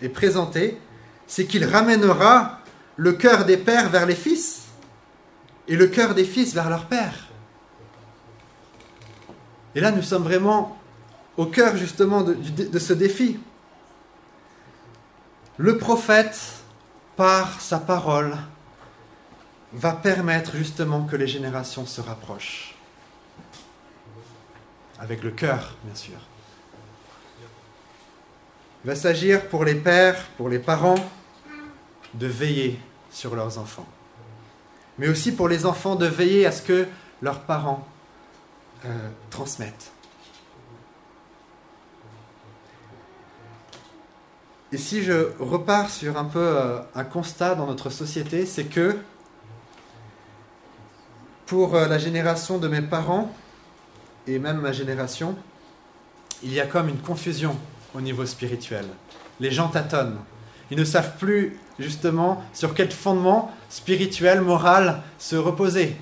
est 0.00 0.08
présenté, 0.08 0.78
c'est 1.26 1.46
qu'il 1.46 1.64
ramènera 1.64 2.60
le 2.96 3.12
cœur 3.12 3.44
des 3.44 3.56
pères 3.56 3.88
vers 3.88 4.06
les 4.06 4.14
fils 4.14 4.62
et 5.66 5.76
le 5.76 5.86
cœur 5.86 6.14
des 6.14 6.24
fils 6.24 6.54
vers 6.54 6.70
leur 6.70 6.86
père. 6.86 7.28
Et 9.74 9.80
là, 9.80 9.90
nous 9.90 10.02
sommes 10.02 10.24
vraiment 10.24 10.78
au 11.36 11.46
cœur 11.46 11.76
justement 11.76 12.22
de, 12.22 12.34
de 12.34 12.78
ce 12.78 12.92
défi. 12.92 13.38
Le 15.56 15.78
prophète, 15.78 16.38
par 17.16 17.60
sa 17.60 17.78
parole, 17.78 18.36
va 19.74 19.92
permettre 19.92 20.56
justement 20.56 21.04
que 21.04 21.16
les 21.16 21.26
générations 21.26 21.86
se 21.86 22.00
rapprochent. 22.00 22.74
Avec 24.98 25.22
le 25.22 25.30
cœur, 25.30 25.76
bien 25.84 25.94
sûr. 25.94 26.18
Il 28.84 28.88
va 28.88 28.96
s'agir 28.96 29.48
pour 29.48 29.64
les 29.64 29.74
pères, 29.74 30.26
pour 30.36 30.48
les 30.48 30.58
parents, 30.58 30.98
de 32.14 32.26
veiller 32.26 32.78
sur 33.10 33.34
leurs 33.34 33.58
enfants. 33.58 33.86
Mais 34.98 35.08
aussi 35.08 35.32
pour 35.32 35.48
les 35.48 35.66
enfants 35.66 35.96
de 35.96 36.06
veiller 36.06 36.46
à 36.46 36.52
ce 36.52 36.62
que 36.62 36.86
leurs 37.22 37.40
parents 37.40 37.86
euh, 38.84 39.08
transmettent. 39.30 39.92
Et 44.72 44.78
si 44.78 45.02
je 45.02 45.30
repars 45.38 45.90
sur 45.90 46.16
un 46.16 46.24
peu 46.24 46.38
euh, 46.40 46.80
un 46.94 47.04
constat 47.04 47.54
dans 47.54 47.66
notre 47.66 47.90
société, 47.90 48.46
c'est 48.46 48.64
que 48.64 48.96
pour 51.46 51.74
euh, 51.74 51.86
la 51.86 51.98
génération 51.98 52.58
de 52.58 52.68
mes 52.68 52.82
parents, 52.82 53.32
et 54.26 54.38
même 54.38 54.60
ma 54.60 54.72
génération, 54.72 55.36
il 56.42 56.52
y 56.52 56.60
a 56.60 56.66
comme 56.66 56.88
une 56.88 56.98
confusion 56.98 57.56
au 57.94 58.00
niveau 58.00 58.24
spirituel. 58.26 58.86
Les 59.40 59.50
gens 59.50 59.68
tâtonnent. 59.68 60.18
Ils 60.70 60.78
ne 60.78 60.84
savent 60.84 61.16
plus 61.18 61.58
justement 61.78 62.42
sur 62.52 62.74
quel 62.74 62.90
fondement 62.90 63.50
spirituel, 63.68 64.40
moral 64.40 65.02
se 65.18 65.36
reposer. 65.36 65.96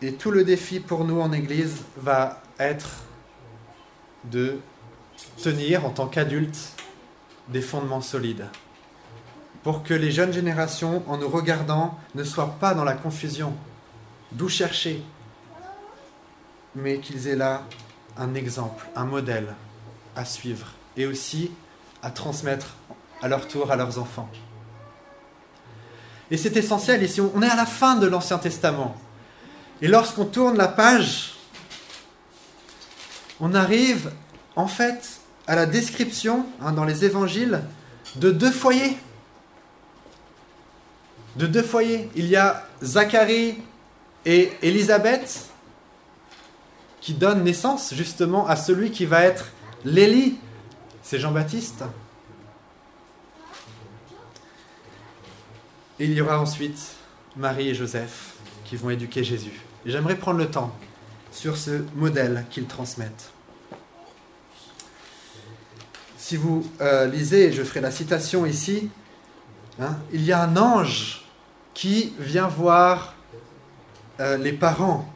Et 0.00 0.14
tout 0.14 0.30
le 0.30 0.44
défi 0.44 0.80
pour 0.80 1.04
nous 1.04 1.20
en 1.20 1.32
Église 1.32 1.84
va 1.96 2.42
être 2.58 3.04
de 4.24 4.58
tenir 5.42 5.84
en 5.84 5.90
tant 5.90 6.06
qu'adultes 6.06 6.72
des 7.48 7.62
fondements 7.62 8.00
solides. 8.00 8.46
Pour 9.62 9.82
que 9.82 9.94
les 9.94 10.10
jeunes 10.10 10.32
générations, 10.32 11.02
en 11.06 11.18
nous 11.18 11.28
regardant, 11.28 11.98
ne 12.14 12.24
soient 12.24 12.56
pas 12.58 12.74
dans 12.74 12.84
la 12.84 12.94
confusion. 12.94 13.54
D'où 14.32 14.48
chercher 14.48 15.02
Mais 16.74 16.98
qu'ils 16.98 17.28
aient 17.28 17.36
là 17.36 17.62
un 18.16 18.34
exemple, 18.34 18.86
un 18.96 19.04
modèle 19.04 19.54
à 20.16 20.24
suivre 20.24 20.72
et 20.96 21.06
aussi 21.06 21.50
à 22.02 22.10
transmettre 22.10 22.74
à 23.22 23.28
leur 23.28 23.46
tour 23.46 23.70
à 23.70 23.76
leurs 23.76 23.98
enfants. 23.98 24.28
Et 26.30 26.36
c'est 26.36 26.56
essentiel 26.56 27.02
ici, 27.02 27.20
on 27.20 27.42
est 27.42 27.48
à 27.48 27.56
la 27.56 27.66
fin 27.66 27.96
de 27.96 28.06
l'Ancien 28.06 28.38
Testament. 28.38 28.96
Et 29.80 29.88
lorsqu'on 29.88 30.24
tourne 30.24 30.56
la 30.56 30.68
page, 30.68 31.34
on 33.40 33.54
arrive 33.54 34.10
en 34.56 34.66
fait 34.66 35.20
à 35.46 35.56
la 35.56 35.66
description 35.66 36.46
hein, 36.60 36.72
dans 36.72 36.84
les 36.84 37.04
évangiles 37.04 37.62
de 38.16 38.30
deux 38.30 38.50
foyers. 38.50 38.96
De 41.36 41.46
deux 41.46 41.62
foyers. 41.62 42.10
Il 42.14 42.26
y 42.26 42.36
a 42.36 42.66
Zacharie 42.82 43.56
et 44.24 44.52
Élisabeth 44.62 45.46
qui 47.00 47.14
donnent 47.14 47.42
naissance 47.42 47.94
justement 47.94 48.46
à 48.46 48.56
celui 48.56 48.90
qui 48.90 49.06
va 49.06 49.22
être 49.22 49.46
l'Élie. 49.84 50.38
C'est 51.02 51.18
Jean-Baptiste. 51.18 51.84
il 56.04 56.12
y 56.14 56.20
aura 56.20 56.40
ensuite 56.40 56.80
Marie 57.36 57.68
et 57.68 57.74
Joseph 57.74 58.34
qui 58.64 58.76
vont 58.76 58.90
éduquer 58.90 59.22
Jésus. 59.22 59.60
J'aimerais 59.86 60.16
prendre 60.16 60.38
le 60.38 60.50
temps 60.50 60.74
sur 61.30 61.56
ce 61.56 61.84
modèle 61.94 62.44
qu'ils 62.50 62.66
transmettent. 62.66 63.30
Si 66.18 66.36
vous 66.36 66.66
euh, 66.80 67.06
lisez, 67.06 67.52
je 67.52 67.62
ferai 67.62 67.80
la 67.80 67.90
citation 67.90 68.46
ici, 68.46 68.90
hein, 69.80 69.96
il 70.12 70.24
y 70.24 70.32
a 70.32 70.42
un 70.42 70.56
ange 70.56 71.21
qui 71.74 72.12
vient 72.18 72.48
voir 72.48 73.14
euh, 74.20 74.36
les 74.36 74.52
parents? 74.52 75.08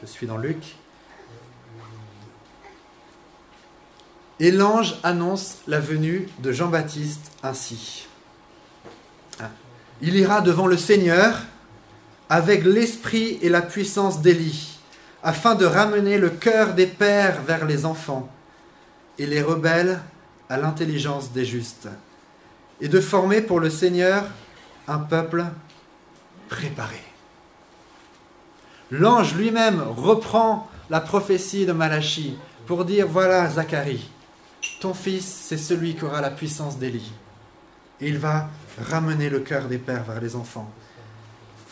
Je 0.00 0.06
suis 0.06 0.26
dans 0.26 0.36
Luc. 0.36 0.76
Et 4.40 4.52
l'ange 4.52 4.98
annonce 5.02 5.58
la 5.66 5.80
venue 5.80 6.28
de 6.38 6.52
Jean-Baptiste 6.52 7.32
ainsi. 7.42 8.06
Il 10.00 10.14
ira 10.14 10.40
devant 10.40 10.68
le 10.68 10.76
Seigneur 10.76 11.42
avec 12.28 12.62
l'esprit 12.62 13.38
et 13.42 13.48
la 13.48 13.62
puissance 13.62 14.20
d'Élie, 14.20 14.78
afin 15.24 15.56
de 15.56 15.64
ramener 15.64 16.18
le 16.18 16.30
cœur 16.30 16.74
des 16.74 16.86
pères 16.86 17.42
vers 17.42 17.64
les 17.64 17.84
enfants 17.84 18.28
et 19.18 19.26
les 19.26 19.42
rebelles 19.42 20.00
à 20.48 20.56
l'intelligence 20.56 21.32
des 21.32 21.44
justes, 21.44 21.88
et 22.80 22.88
de 22.88 23.00
former 23.00 23.40
pour 23.40 23.60
le 23.60 23.70
Seigneur 23.70 24.24
un 24.86 24.98
peuple 24.98 25.44
préparé. 26.48 27.00
L'ange 28.90 29.34
lui-même 29.34 29.82
reprend 29.82 30.68
la 30.88 31.00
prophétie 31.00 31.66
de 31.66 31.72
Malachie 31.72 32.38
pour 32.66 32.84
dire, 32.84 33.06
voilà 33.06 33.48
Zacharie, 33.50 34.08
ton 34.80 34.94
fils, 34.94 35.26
c'est 35.26 35.58
celui 35.58 35.94
qui 35.94 36.04
aura 36.04 36.20
la 36.20 36.30
puissance 36.30 36.78
d'Élie. 36.78 37.12
Et 38.00 38.08
il 38.08 38.18
va 38.18 38.48
ramener 38.80 39.28
le 39.28 39.40
cœur 39.40 39.66
des 39.66 39.78
pères 39.78 40.04
vers 40.04 40.20
les 40.20 40.36
enfants, 40.36 40.70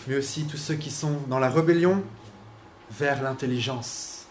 mais 0.07 0.17
aussi 0.17 0.45
tous 0.45 0.57
ceux 0.57 0.75
qui 0.75 0.91
sont 0.91 1.21
dans 1.29 1.39
la 1.39 1.49
rébellion 1.49 2.03
vers 2.91 3.23
l'intelligence. 3.23 4.27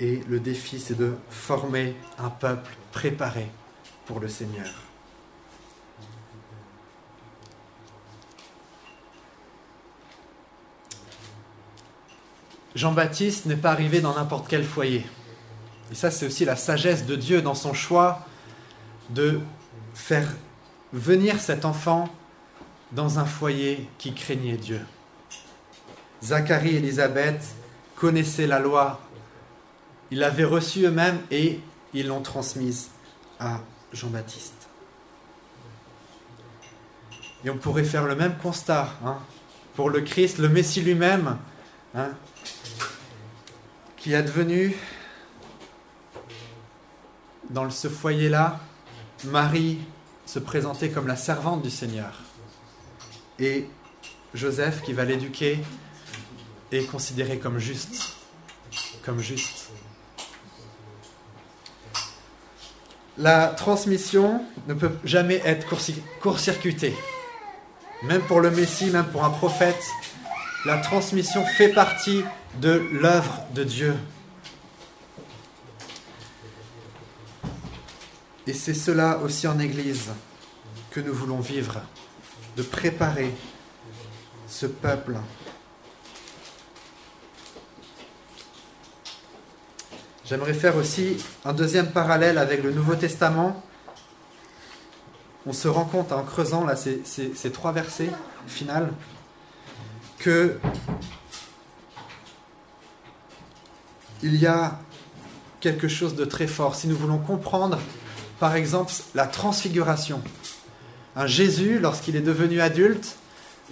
Et 0.00 0.22
le 0.28 0.40
défi, 0.40 0.80
c'est 0.80 0.96
de 0.96 1.12
former 1.28 1.94
un 2.18 2.30
peuple 2.30 2.74
préparé 2.90 3.46
le 4.18 4.28
Seigneur. 4.28 4.66
Jean-Baptiste 12.74 13.46
n'est 13.46 13.56
pas 13.56 13.72
arrivé 13.72 14.00
dans 14.00 14.14
n'importe 14.14 14.48
quel 14.48 14.64
foyer. 14.64 15.04
Et 15.90 15.94
ça, 15.94 16.10
c'est 16.10 16.26
aussi 16.26 16.44
la 16.44 16.56
sagesse 16.56 17.04
de 17.04 17.16
Dieu 17.16 17.42
dans 17.42 17.54
son 17.54 17.74
choix 17.74 18.24
de 19.10 19.40
faire 19.92 20.26
venir 20.92 21.40
cet 21.40 21.64
enfant 21.64 22.08
dans 22.92 23.18
un 23.18 23.24
foyer 23.24 23.88
qui 23.98 24.14
craignait 24.14 24.56
Dieu. 24.56 24.80
Zacharie 26.22 26.74
et 26.74 26.76
Élisabeth 26.76 27.44
connaissaient 27.96 28.46
la 28.46 28.58
loi. 28.58 29.00
Ils 30.10 30.18
l'avaient 30.18 30.44
reçue 30.44 30.86
eux-mêmes 30.86 31.20
et 31.30 31.60
ils 31.92 32.06
l'ont 32.06 32.22
transmise 32.22 32.90
à 33.38 33.60
Jean-Baptiste. 33.92 34.68
Et 37.44 37.50
on 37.50 37.56
pourrait 37.56 37.84
faire 37.84 38.04
le 38.04 38.14
même 38.14 38.36
constat 38.36 38.94
hein, 39.04 39.18
pour 39.74 39.90
le 39.90 40.02
Christ, 40.02 40.38
le 40.38 40.48
Messie 40.48 40.82
lui-même, 40.82 41.38
hein, 41.94 42.10
qui 43.96 44.12
est 44.12 44.22
devenu 44.22 44.76
dans 47.48 47.68
ce 47.70 47.88
foyer-là 47.88 48.60
Marie 49.24 49.78
se 50.24 50.38
présenter 50.38 50.90
comme 50.90 51.06
la 51.06 51.16
servante 51.16 51.62
du 51.62 51.70
Seigneur. 51.70 52.12
Et 53.38 53.66
Joseph, 54.34 54.82
qui 54.82 54.92
va 54.92 55.04
l'éduquer, 55.04 55.58
est 56.72 56.84
considéré 56.84 57.38
comme 57.38 57.58
juste. 57.58 58.14
Comme 59.04 59.20
juste. 59.20 59.59
La 63.20 63.48
transmission 63.48 64.40
ne 64.66 64.72
peut 64.72 64.92
jamais 65.04 65.42
être 65.44 65.66
court-circuitée. 66.22 66.96
Même 68.02 68.22
pour 68.22 68.40
le 68.40 68.50
Messie, 68.50 68.86
même 68.86 69.04
pour 69.08 69.24
un 69.24 69.28
prophète, 69.28 69.84
la 70.64 70.78
transmission 70.78 71.44
fait 71.44 71.68
partie 71.68 72.24
de 72.62 72.82
l'œuvre 72.92 73.42
de 73.54 73.62
Dieu. 73.62 73.94
Et 78.46 78.54
c'est 78.54 78.72
cela 78.72 79.18
aussi 79.18 79.46
en 79.46 79.58
Église 79.58 80.08
que 80.90 81.00
nous 81.00 81.12
voulons 81.12 81.40
vivre, 81.40 81.82
de 82.56 82.62
préparer 82.62 83.34
ce 84.48 84.64
peuple. 84.64 85.18
J'aimerais 90.30 90.54
faire 90.54 90.76
aussi 90.76 91.16
un 91.44 91.52
deuxième 91.52 91.90
parallèle 91.90 92.38
avec 92.38 92.62
le 92.62 92.70
Nouveau 92.70 92.94
Testament. 92.94 93.64
On 95.44 95.52
se 95.52 95.66
rend 95.66 95.84
compte 95.84 96.12
en 96.12 96.22
creusant 96.22 96.64
ces, 96.76 97.02
ces 97.04 97.50
trois 97.50 97.72
versets 97.72 98.10
finales 98.46 98.92
que 100.20 100.56
il 104.22 104.36
y 104.36 104.46
a 104.46 104.78
quelque 105.58 105.88
chose 105.88 106.14
de 106.14 106.24
très 106.24 106.46
fort. 106.46 106.76
Si 106.76 106.86
nous 106.86 106.96
voulons 106.96 107.18
comprendre 107.18 107.80
par 108.38 108.54
exemple 108.54 108.92
la 109.16 109.26
transfiguration. 109.26 110.22
Un 111.16 111.26
Jésus, 111.26 111.80
lorsqu'il 111.80 112.14
est 112.14 112.20
devenu 112.20 112.60
adulte, 112.60 113.16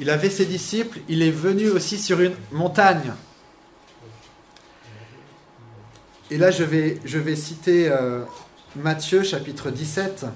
il 0.01 0.11
avait 0.11 0.29
ses 0.29 0.45
disciples, 0.45 0.99
il 1.09 1.23
est 1.23 1.31
venu 1.31 1.69
aussi 1.69 1.99
sur 2.01 2.21
une 2.21 2.35
montagne. 2.51 3.13
Et 6.31 6.37
là, 6.37 6.51
je 6.51 6.63
vais, 6.63 6.99
je 7.07 7.19
vais 7.19 7.37
citer 7.37 7.89
euh, 7.89 8.23
Matthieu 8.77 9.23
chapitre 9.23 9.71
17. 9.71 10.27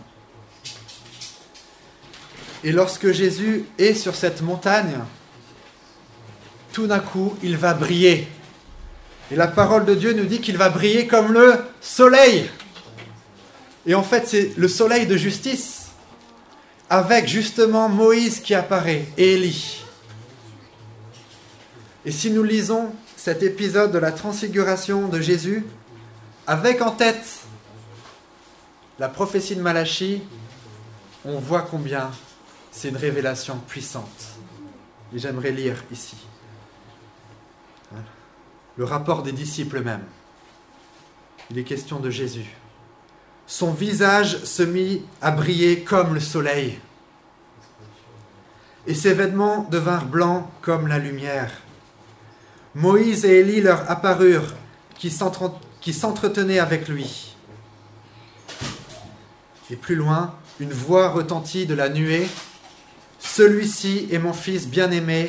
Et 2.65 2.73
lorsque 2.73 3.13
Jésus 3.13 3.67
est 3.79 3.93
sur 3.93 4.15
cette 4.15 4.41
montagne, 4.41 4.99
tout 6.73 6.87
d'un 6.87 7.01
coup, 7.01 7.37
il 7.43 7.59
va 7.59 7.75
briller. 7.75 8.27
Et 9.31 9.37
la 9.37 9.49
parole 9.49 9.85
de 9.85 9.95
Dieu 9.95 10.15
nous 10.15 10.25
dit 10.25 10.41
qu'il 10.41 10.57
va 10.57 10.71
briller 10.71 11.07
comme 11.07 11.33
le 11.33 11.57
soleil. 11.83 12.49
Et 13.85 13.95
en 13.95 14.03
fait, 14.03 14.27
c'est 14.27 14.53
le 14.57 14.69
soleil 14.69 15.07
de 15.07 15.19
justice, 15.19 15.89
avec 16.89 17.29
justement 17.29 17.91
Moïse 17.91 18.41
qui 18.41 18.55
apparaît 18.55 19.07
et 19.19 19.35
Élie. 19.35 19.85
Et 22.07 22.13
si 22.13 22.31
nous 22.31 22.43
lisons 22.43 22.93
cet 23.17 23.43
épisode 23.43 23.93
de 23.93 23.99
la 23.99 24.11
transfiguration 24.11 25.09
de 25.09 25.21
Jésus, 25.21 25.65
avec 26.47 26.83
en 26.83 26.91
tête 26.91 27.41
la 28.99 29.09
prophétie 29.09 29.57
de 29.57 29.63
Malachie, 29.63 30.23
on 31.25 31.39
voit 31.39 31.63
combien 31.63 32.11
c'est 32.71 32.89
une 32.89 32.97
révélation 32.97 33.59
puissante. 33.67 34.25
Et 35.15 35.19
j'aimerais 35.19 35.51
lire 35.53 35.83
ici 35.91 36.17
le 38.77 38.85
rapport 38.85 39.23
des 39.23 39.33
disciples 39.33 39.83
même. 39.83 40.05
Il 41.51 41.59
est 41.59 41.65
question 41.65 42.01
de 42.01 42.11
Jésus. 42.11 42.57
Son 43.47 43.73
visage 43.73 44.43
se 44.45 44.63
mit 44.63 45.05
à 45.21 45.31
briller 45.31 45.83
comme 45.83 46.15
le 46.15 46.21
soleil, 46.21 46.79
et 48.87 48.95
ses 48.95 49.15
vêtements 49.15 49.69
devinrent 49.71 50.07
blancs 50.07 50.47
comme 50.61 50.87
la 50.87 50.99
lumière. 50.99 51.53
Moïse 52.75 53.25
et 53.25 53.41
Élie 53.41 53.61
leur 53.61 53.89
apparurent, 53.91 54.55
qui 54.97 55.11
s'entretenaient 55.91 56.61
avec 56.61 56.87
lui. 56.87 57.35
Et 59.71 59.77
plus 59.77 59.97
loin, 59.97 60.37
une 60.61 60.73
voix 60.73 61.09
retentit 61.09 61.67
de 61.67 61.75
la 61.75 61.89
nuée. 61.89 62.29
Celui-ci 63.19 64.07
est 64.13 64.19
mon 64.19 64.33
fils 64.33 64.69
bien-aimé, 64.69 65.29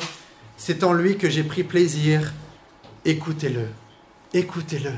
c'est 0.56 0.84
en 0.84 0.92
lui 0.92 1.18
que 1.18 1.28
j'ai 1.28 1.42
pris 1.42 1.64
plaisir. 1.64 2.32
Écoutez-le, 3.04 3.68
écoutez-le. 4.32 4.92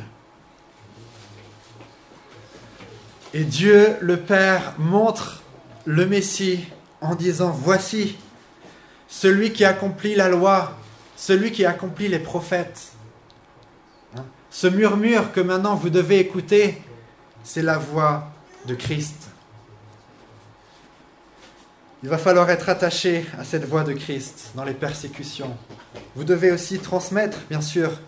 Et 3.33 3.45
Dieu 3.45 3.97
le 4.01 4.19
Père 4.19 4.75
montre 4.79 5.43
le 5.85 6.07
Messie 6.07 6.65
en 7.01 7.15
disant, 7.15 7.51
voici 7.51 8.17
celui 9.09 9.53
qui 9.53 9.65
accomplit 9.65 10.15
la 10.15 10.29
loi, 10.29 10.77
celui 11.17 11.53
qui 11.53 11.65
accomplit 11.65 12.09
les 12.09 12.19
prophètes. 12.19 12.93
Ce 14.57 14.67
murmure 14.67 15.33
que 15.33 15.41
maintenant 15.41 15.75
vous 15.75 15.91
devez 15.91 16.19
écouter, 16.19 16.81
c'est 17.45 17.61
la 17.61 17.77
voix 17.77 18.33
de 18.65 18.75
Christ. 18.75 19.29
Il 22.03 22.09
va 22.09 22.17
falloir 22.17 22.49
être 22.49 22.71
attaché 22.71 23.27
à 23.39 23.45
cette 23.45 23.67
voix 23.67 23.85
de 23.85 23.93
Christ 23.93 24.53
dans 24.55 24.65
les 24.65 24.73
persécutions. 24.73 25.55
Vous 26.15 26.25
devez 26.25 26.53
aussi 26.53 26.79
transmettre, 26.79 27.37
bien 27.51 27.61
sûr, 27.61 28.01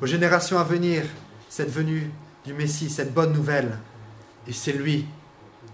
aux 0.00 0.06
générations 0.06 0.60
à 0.60 0.62
venir 0.62 1.02
cette 1.48 1.72
venue 1.72 2.08
du 2.44 2.54
Messie, 2.54 2.88
cette 2.88 3.12
bonne 3.12 3.32
nouvelle. 3.32 3.76
Et 4.46 4.52
c'est 4.52 4.72
lui 4.72 5.06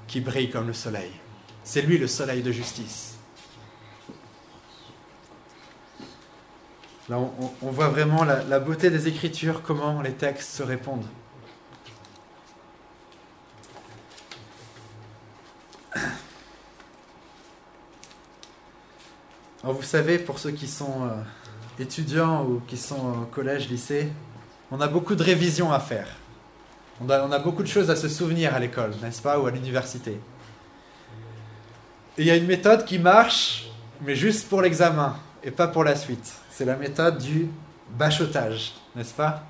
qui 0.06 0.22
brille 0.22 0.48
comme 0.48 0.68
le 0.68 0.72
soleil. 0.72 1.10
C'est 1.62 1.82
lui 1.82 1.98
le 1.98 2.06
soleil 2.06 2.40
de 2.40 2.52
justice. 2.52 3.15
Là, 7.08 7.18
on, 7.18 7.70
voit 7.70 7.88
vraiment 7.88 8.24
la, 8.24 8.58
beauté 8.58 8.90
des 8.90 9.06
Écritures, 9.06 9.62
comment 9.62 10.02
les 10.02 10.12
textes 10.12 10.50
se 10.56 10.62
répondent. 10.64 11.06
Alors 19.62 19.76
vous 19.76 19.82
savez, 19.82 20.18
pour 20.18 20.38
ceux 20.40 20.50
qui 20.50 20.66
sont 20.66 21.04
euh, 21.04 21.10
étudiants 21.78 22.44
ou 22.44 22.60
qui 22.66 22.76
sont 22.76 23.22
au 23.22 23.24
collège, 23.26 23.68
lycée, 23.68 24.12
on 24.70 24.80
a 24.80 24.88
beaucoup 24.88 25.14
de 25.14 25.22
révisions 25.22 25.72
à 25.72 25.80
faire. 25.80 26.08
On 27.00 27.08
a, 27.10 27.38
beaucoup 27.38 27.62
de 27.62 27.68
choses 27.68 27.90
à 27.90 27.96
se 27.96 28.08
souvenir 28.08 28.54
à 28.54 28.58
l'école, 28.58 28.92
n'est-ce 29.02 29.20
pas, 29.20 29.38
ou 29.38 29.46
à 29.46 29.50
l'université. 29.50 30.12
Et 32.16 32.22
il 32.22 32.26
y 32.26 32.30
a 32.30 32.36
une 32.36 32.46
méthode 32.46 32.84
qui 32.84 32.98
marche, 32.98 33.68
mais 34.00 34.16
juste 34.16 34.48
pour 34.48 34.62
l'examen 34.62 35.16
et 35.44 35.50
pas 35.50 35.68
pour 35.68 35.84
la 35.84 35.94
suite. 35.94 36.36
C'est 36.56 36.64
la 36.64 36.76
méthode 36.76 37.18
du 37.18 37.50
bachotage, 37.90 38.72
n'est-ce 38.94 39.12
pas? 39.12 39.44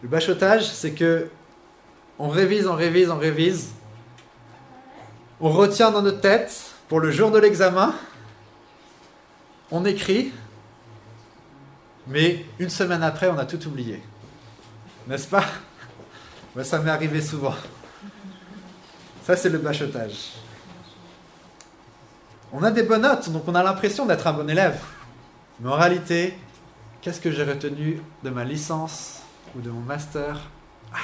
Le 0.00 0.08
bachotage, 0.08 0.66
c'est 0.66 0.92
que 0.92 1.28
on 2.18 2.30
révise, 2.30 2.66
on 2.66 2.74
révise, 2.74 3.10
on 3.10 3.18
révise. 3.18 3.72
On 5.38 5.50
retient 5.50 5.90
dans 5.90 6.00
notre 6.00 6.22
tête 6.22 6.72
pour 6.88 7.00
le 7.00 7.10
jour 7.10 7.30
de 7.30 7.38
l'examen. 7.38 7.94
On 9.70 9.84
écrit, 9.84 10.32
mais 12.06 12.46
une 12.58 12.70
semaine 12.70 13.02
après, 13.02 13.28
on 13.28 13.36
a 13.36 13.44
tout 13.44 13.62
oublié. 13.68 14.02
N'est-ce 15.06 15.28
pas? 15.28 15.44
Ça 16.62 16.78
m'est 16.78 16.90
arrivé 16.90 17.20
souvent. 17.20 17.56
Ça, 19.24 19.36
c'est 19.36 19.50
le 19.50 19.58
bachotage. 19.58 20.32
On 22.54 22.62
a 22.62 22.70
des 22.70 22.84
bonnes 22.84 23.02
notes, 23.02 23.28
donc 23.28 23.42
on 23.46 23.54
a 23.54 23.62
l'impression 23.62 24.06
d'être 24.06 24.26
un 24.26 24.32
bon 24.32 24.48
élève. 24.48 24.80
Mais 25.60 25.68
en 25.68 25.76
réalité, 25.76 26.34
qu'est-ce 27.02 27.20
que 27.20 27.30
j'ai 27.30 27.44
retenu 27.44 28.00
de 28.24 28.30
ma 28.30 28.44
licence 28.44 29.20
ou 29.54 29.60
de 29.60 29.70
mon 29.70 29.80
master? 29.80 30.48
Ah 30.92 30.98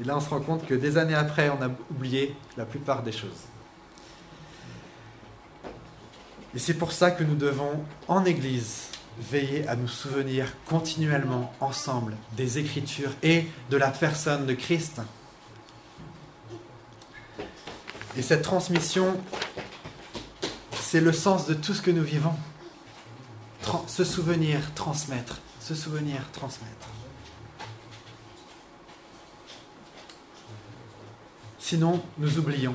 Et 0.00 0.04
là, 0.04 0.16
on 0.16 0.20
se 0.20 0.30
rend 0.30 0.40
compte 0.40 0.66
que 0.66 0.74
des 0.74 0.96
années 0.96 1.14
après, 1.14 1.50
on 1.50 1.62
a 1.62 1.68
oublié 1.90 2.34
la 2.56 2.64
plupart 2.64 3.02
des 3.02 3.12
choses. 3.12 3.44
Et 6.54 6.58
c'est 6.58 6.74
pour 6.74 6.92
ça 6.92 7.10
que 7.10 7.22
nous 7.22 7.34
devons, 7.34 7.84
en 8.08 8.24
Église, 8.24 8.88
veiller 9.20 9.68
à 9.68 9.76
nous 9.76 9.88
souvenir 9.88 10.46
continuellement 10.64 11.52
ensemble 11.60 12.14
des 12.36 12.58
Écritures 12.58 13.12
et 13.22 13.46
de 13.68 13.76
la 13.76 13.90
personne 13.90 14.46
de 14.46 14.54
Christ. 14.54 15.02
Et 18.16 18.22
cette 18.22 18.42
transmission, 18.42 19.20
c'est 20.72 21.02
le 21.02 21.12
sens 21.12 21.46
de 21.46 21.52
tout 21.52 21.74
ce 21.74 21.82
que 21.82 21.90
nous 21.90 22.02
vivons. 22.02 22.34
Se 23.86 24.04
souvenir, 24.04 24.74
transmettre, 24.74 25.38
se 25.60 25.74
souvenir, 25.74 26.20
transmettre. 26.32 26.88
Sinon, 31.58 32.00
nous 32.18 32.38
oublions, 32.38 32.74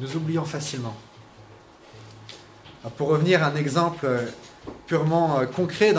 nous 0.00 0.16
oublions 0.16 0.44
facilement. 0.44 0.96
Pour 2.96 3.08
revenir 3.08 3.42
à 3.42 3.46
un 3.46 3.54
exemple 3.54 4.08
purement 4.86 5.38
euh, 5.38 5.46
concret 5.46 5.94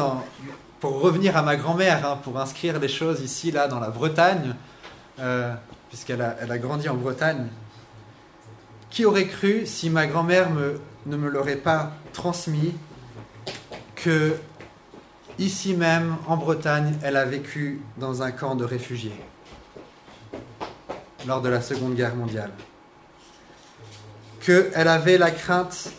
pour 0.80 1.02
revenir 1.02 1.38
à 1.38 1.42
ma 1.42 1.56
grand-mère, 1.56 2.06
hein, 2.06 2.20
pour 2.24 2.38
inscrire 2.40 2.80
les 2.80 2.88
choses 2.88 3.22
ici, 3.22 3.52
là, 3.52 3.68
dans 3.68 3.80
la 3.80 3.90
Bretagne, 3.90 4.54
euh, 5.20 5.54
puisqu'elle 5.90 6.22
a, 6.22 6.36
elle 6.42 6.52
a 6.52 6.58
grandi 6.58 6.90
en 6.90 6.96
Bretagne. 6.96 7.48
Qui 8.90 9.06
aurait 9.06 9.28
cru, 9.28 9.66
si 9.66 9.90
ma 9.90 10.06
grand-mère 10.06 10.50
ne 10.52 11.18
me 11.18 11.30
l'aurait 11.30 11.56
pas 11.56 11.94
transmis, 12.14 12.74
que 14.06 14.38
ici 15.40 15.74
même, 15.74 16.18
en 16.28 16.38
Bretagne, 16.38 16.96
elle 17.02 17.18
a 17.18 17.26
vécu 17.26 17.82
dans 17.98 18.22
un 18.22 18.32
camp 18.32 18.54
de 18.54 18.64
réfugiés 18.64 19.20
lors 21.26 21.42
de 21.42 21.50
la 21.50 21.60
Seconde 21.60 21.96
Guerre 21.96 22.16
mondiale. 22.16 22.52
Qu'elle 24.42 24.88
avait 24.88 25.18
la 25.18 25.32
crainte 25.32 25.92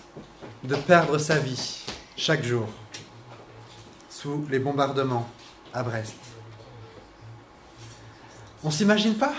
de 0.62 0.76
perdre 0.76 1.18
sa 1.18 1.40
vie 1.40 1.84
chaque 2.16 2.44
jour 2.44 2.68
sous 4.08 4.46
les 4.50 4.60
bombardements 4.60 5.28
à 5.74 5.82
Brest. 5.82 6.14
On 8.62 8.70
s'imagine 8.70 9.16
pas 9.16 9.34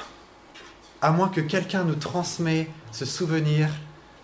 À 1.01 1.12
moins 1.12 1.30
que 1.30 1.39
quelqu'un 1.39 1.86
nous 1.86 1.95
transmet 1.95 2.69
ce 2.91 3.06
souvenir, 3.06 3.69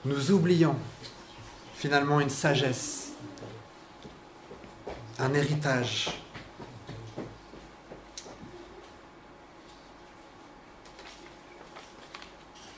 nous 0.04 0.32
oublions 0.32 0.76
finalement 1.78 2.20
une 2.20 2.30
sagesse, 2.30 3.13
un 5.20 5.34
héritage. 5.34 6.10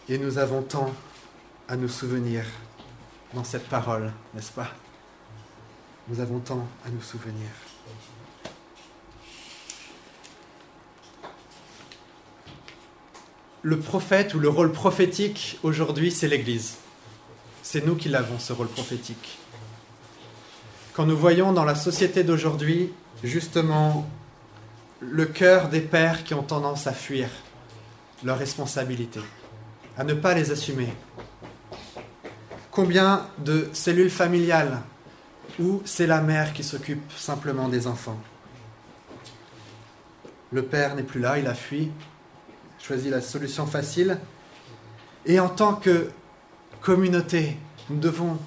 Et 0.07 0.17
nous 0.17 0.37
avons 0.37 0.61
tant 0.61 0.93
à 1.67 1.75
nous 1.75 1.89
souvenir 1.89 2.45
dans 3.33 3.43
cette 3.43 3.67
parole, 3.67 4.13
n'est-ce 4.33 4.51
pas? 4.51 4.69
Nous 6.07 6.19
avons 6.19 6.39
tant 6.39 6.67
à 6.85 6.89
nous 6.89 7.01
souvenir. 7.01 7.49
Le 13.63 13.79
prophète 13.79 14.35
ou 14.35 14.39
le 14.39 14.47
rôle 14.47 14.71
prophétique 14.71 15.57
aujourd'hui, 15.63 16.11
c'est 16.11 16.27
l'Église. 16.27 16.75
C'est 17.63 17.83
nous 17.83 17.95
qui 17.95 18.09
l'avons, 18.09 18.37
ce 18.37 18.53
rôle 18.53 18.67
prophétique. 18.67 19.39
Quand 20.95 21.05
nous 21.05 21.17
voyons 21.17 21.51
dans 21.51 21.65
la 21.65 21.75
société 21.75 22.23
d'aujourd'hui, 22.23 22.93
justement, 23.21 24.07
le 25.01 25.25
cœur 25.25 25.67
des 25.67 25.81
pères 25.81 26.23
qui 26.23 26.33
ont 26.33 26.41
tendance 26.41 26.87
à 26.87 26.93
fuir 26.93 27.27
leurs 28.23 28.37
responsabilités, 28.37 29.19
à 29.97 30.05
ne 30.05 30.13
pas 30.13 30.33
les 30.33 30.51
assumer. 30.51 30.93
Combien 32.71 33.27
de 33.39 33.67
cellules 33.73 34.09
familiales 34.09 34.79
ou 35.59 35.81
c'est 35.83 36.07
la 36.07 36.21
mère 36.21 36.53
qui 36.53 36.63
s'occupe 36.63 37.11
simplement 37.11 37.67
des 37.67 37.87
enfants? 37.87 38.19
Le 40.53 40.63
père 40.63 40.95
n'est 40.95 41.03
plus 41.03 41.19
là, 41.19 41.37
il 41.37 41.47
a 41.47 41.55
fui, 41.55 41.91
choisi 42.79 43.09
la 43.09 43.19
solution 43.19 43.67
facile. 43.67 44.17
Et 45.25 45.41
en 45.41 45.49
tant 45.49 45.73
que 45.73 46.09
communauté, 46.79 47.57
nous 47.89 47.99
devons 47.99 48.37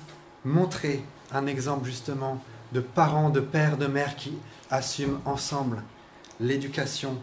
montrer 0.46 1.02
un 1.33 1.47
exemple 1.47 1.87
justement 1.87 2.43
de 2.73 2.81
parents, 2.81 3.31
de 3.31 3.41
pères, 3.41 3.77
de 3.77 3.87
mères 3.87 4.17
qui 4.17 4.33
assument 4.71 5.21
ensemble 5.25 5.83
l'éducation. 6.41 7.17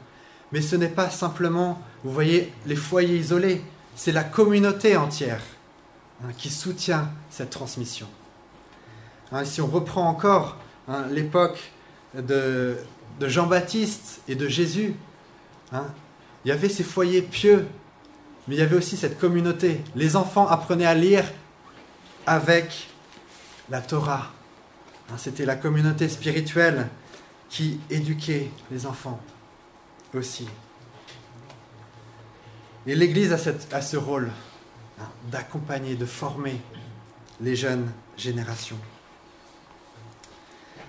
Mais 0.52 0.62
ce 0.62 0.76
n'est 0.76 0.90
pas 0.90 1.10
simplement, 1.10 1.82
vous 2.04 2.12
voyez, 2.12 2.54
les 2.66 2.76
foyers 2.76 3.18
isolés, 3.18 3.62
c'est 3.96 4.12
la 4.12 4.24
communauté 4.24 4.98
entière 4.98 5.42
hein, 6.24 6.30
qui 6.38 6.50
soutient 6.50 7.10
cette 7.30 7.50
transmission. 7.50 8.08
Hein, 9.32 9.46
si 9.46 9.62
on 9.62 9.68
reprend 9.68 10.08
encore 10.08 10.58
hein, 10.88 11.06
l'époque 11.12 11.72
de, 12.14 12.78
Jean-Baptiste 13.22 14.22
et 14.28 14.36
de 14.36 14.48
Jésus, 14.48 14.96
il 15.74 16.50
y 16.50 16.52
avait 16.52 16.70
ces 16.70 16.84
foyers 16.84 17.22
pieux, 17.22 17.66
mais 18.48 18.56
il 18.56 18.60
y 18.60 18.62
avait 18.62 18.76
aussi 18.76 18.98
cette 18.98 19.20
communauté. 19.20 19.82
Les 19.96 20.16
enfants 20.16 20.48
apprenaient 20.48 20.86
à 20.86 20.94
lire 20.94 21.26
avec 22.28 22.90
la 23.70 23.82
Torah. 23.82 24.32
C'était 25.18 25.46
la 25.46 25.56
communauté 25.56 26.10
spirituelle 26.10 26.88
qui 27.50 27.80
éduquait 27.90 28.50
les 28.72 28.86
enfants 28.86 29.20
aussi. 30.14 30.48
Et 32.88 32.96
l'Église 32.96 33.34
a, 33.34 33.82
ce 33.82 33.98
rôle 33.98 34.32
d'accompagner, 35.32 35.96
de 35.96 36.06
former 36.06 36.60
les 37.42 37.56
jeunes 37.56 37.92
générations. 38.18 38.78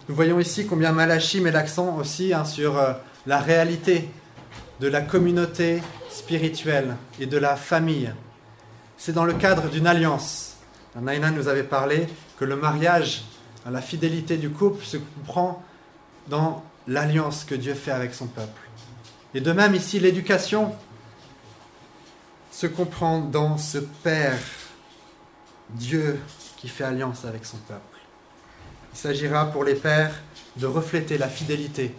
Nous 0.09 0.15
voyons 0.15 0.39
ici 0.39 0.67
combien 0.67 0.93
Malachie 0.93 1.41
met 1.41 1.51
l'accent 1.51 1.97
aussi 1.97 2.33
hein, 2.33 2.45
sur 2.45 2.79
euh, 2.79 2.93
la 3.27 3.41
réalité 3.41 4.09
de 4.79 4.87
la 4.87 5.01
communauté 5.01 5.83
spirituelle 6.11 6.97
et 7.19 7.27
de 7.27 7.39
la 7.39 7.57
famille. 7.57 8.12
C'est 8.97 9.12
dans 9.12 9.25
le 9.25 9.33
cadre 9.35 9.69
d'une 9.69 9.87
alliance. 9.87 10.57
Naina 10.95 11.31
nous 11.31 11.49
avait 11.49 11.65
parlé 11.65 12.07
que 12.37 12.44
le 12.44 12.57
mariage, 12.57 13.25
la 13.68 13.83
fidélité 13.83 14.37
du 14.37 14.51
couple 14.51 14.85
se 14.85 14.96
comprend 14.96 15.62
dans 16.29 16.62
l'alliance 16.87 17.44
que 17.44 17.55
Dieu 17.55 17.75
fait 17.75 17.90
avec 17.90 18.14
son 18.14 18.27
peuple. 18.27 18.62
Et 19.35 19.40
de 19.40 19.53
même 19.53 19.75
ici, 19.75 19.99
l'éducation 19.99 20.75
se 22.51 22.66
comprend 22.66 23.20
dans 23.20 23.59
ce 23.59 23.79
Père, 23.79 24.38
Dieu 25.70 26.20
qui 26.57 26.68
fait 26.68 26.85
alliance 26.85 27.25
avec 27.25 27.44
son 27.44 27.59
peuple. 27.59 27.99
Il 28.92 28.99
s'agira 28.99 29.46
pour 29.46 29.64
les 29.64 29.75
pères 29.75 30.14
de 30.57 30.66
refléter 30.66 31.18
la 31.18 31.29
fidélité 31.29 31.94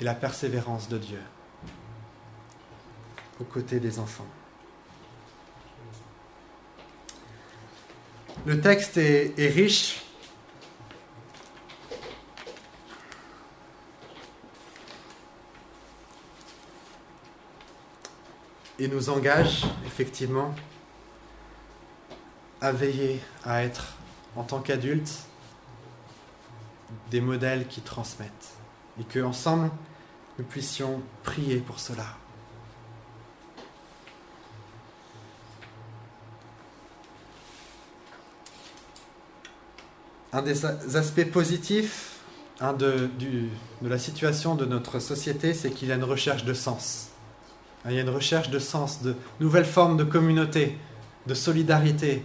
et 0.00 0.04
la 0.04 0.14
persévérance 0.14 0.88
de 0.88 0.98
Dieu 0.98 1.20
aux 3.40 3.44
côtés 3.44 3.80
des 3.80 3.98
enfants. 3.98 4.26
Le 8.46 8.60
texte 8.60 8.96
est, 8.96 9.34
riche. 9.52 10.04
Et 18.78 18.86
nous 18.86 19.10
engage 19.10 19.64
effectivement 19.84 20.54
à 22.60 22.70
veiller 22.70 23.20
à 23.42 23.64
être 23.64 23.94
en 24.36 24.44
tant 24.44 24.60
qu'adultes 24.60 25.24
des 27.10 27.20
modèles 27.20 27.66
qui 27.66 27.80
transmettent. 27.80 28.30
Et 29.00 29.02
que 29.02 29.18
ensemble, 29.18 29.72
nous 30.38 30.44
puissions 30.44 31.02
prier 31.24 31.56
pour 31.56 31.80
cela. 31.80 32.06
Un 40.36 40.42
des 40.42 40.66
aspects 40.66 41.24
positifs 41.32 42.20
de, 42.60 43.08
de 43.80 43.88
la 43.88 43.98
situation 43.98 44.54
de 44.54 44.66
notre 44.66 44.98
société, 44.98 45.54
c'est 45.54 45.70
qu'il 45.70 45.88
y 45.88 45.92
a 45.92 45.94
une 45.94 46.04
recherche 46.04 46.44
de 46.44 46.52
sens. 46.52 47.06
Il 47.86 47.92
y 47.92 47.98
a 47.98 48.02
une 48.02 48.10
recherche 48.10 48.50
de 48.50 48.58
sens, 48.58 49.00
de 49.00 49.14
nouvelles 49.40 49.64
formes 49.64 49.96
de 49.96 50.04
communauté, 50.04 50.76
de 51.26 51.32
solidarité, 51.32 52.22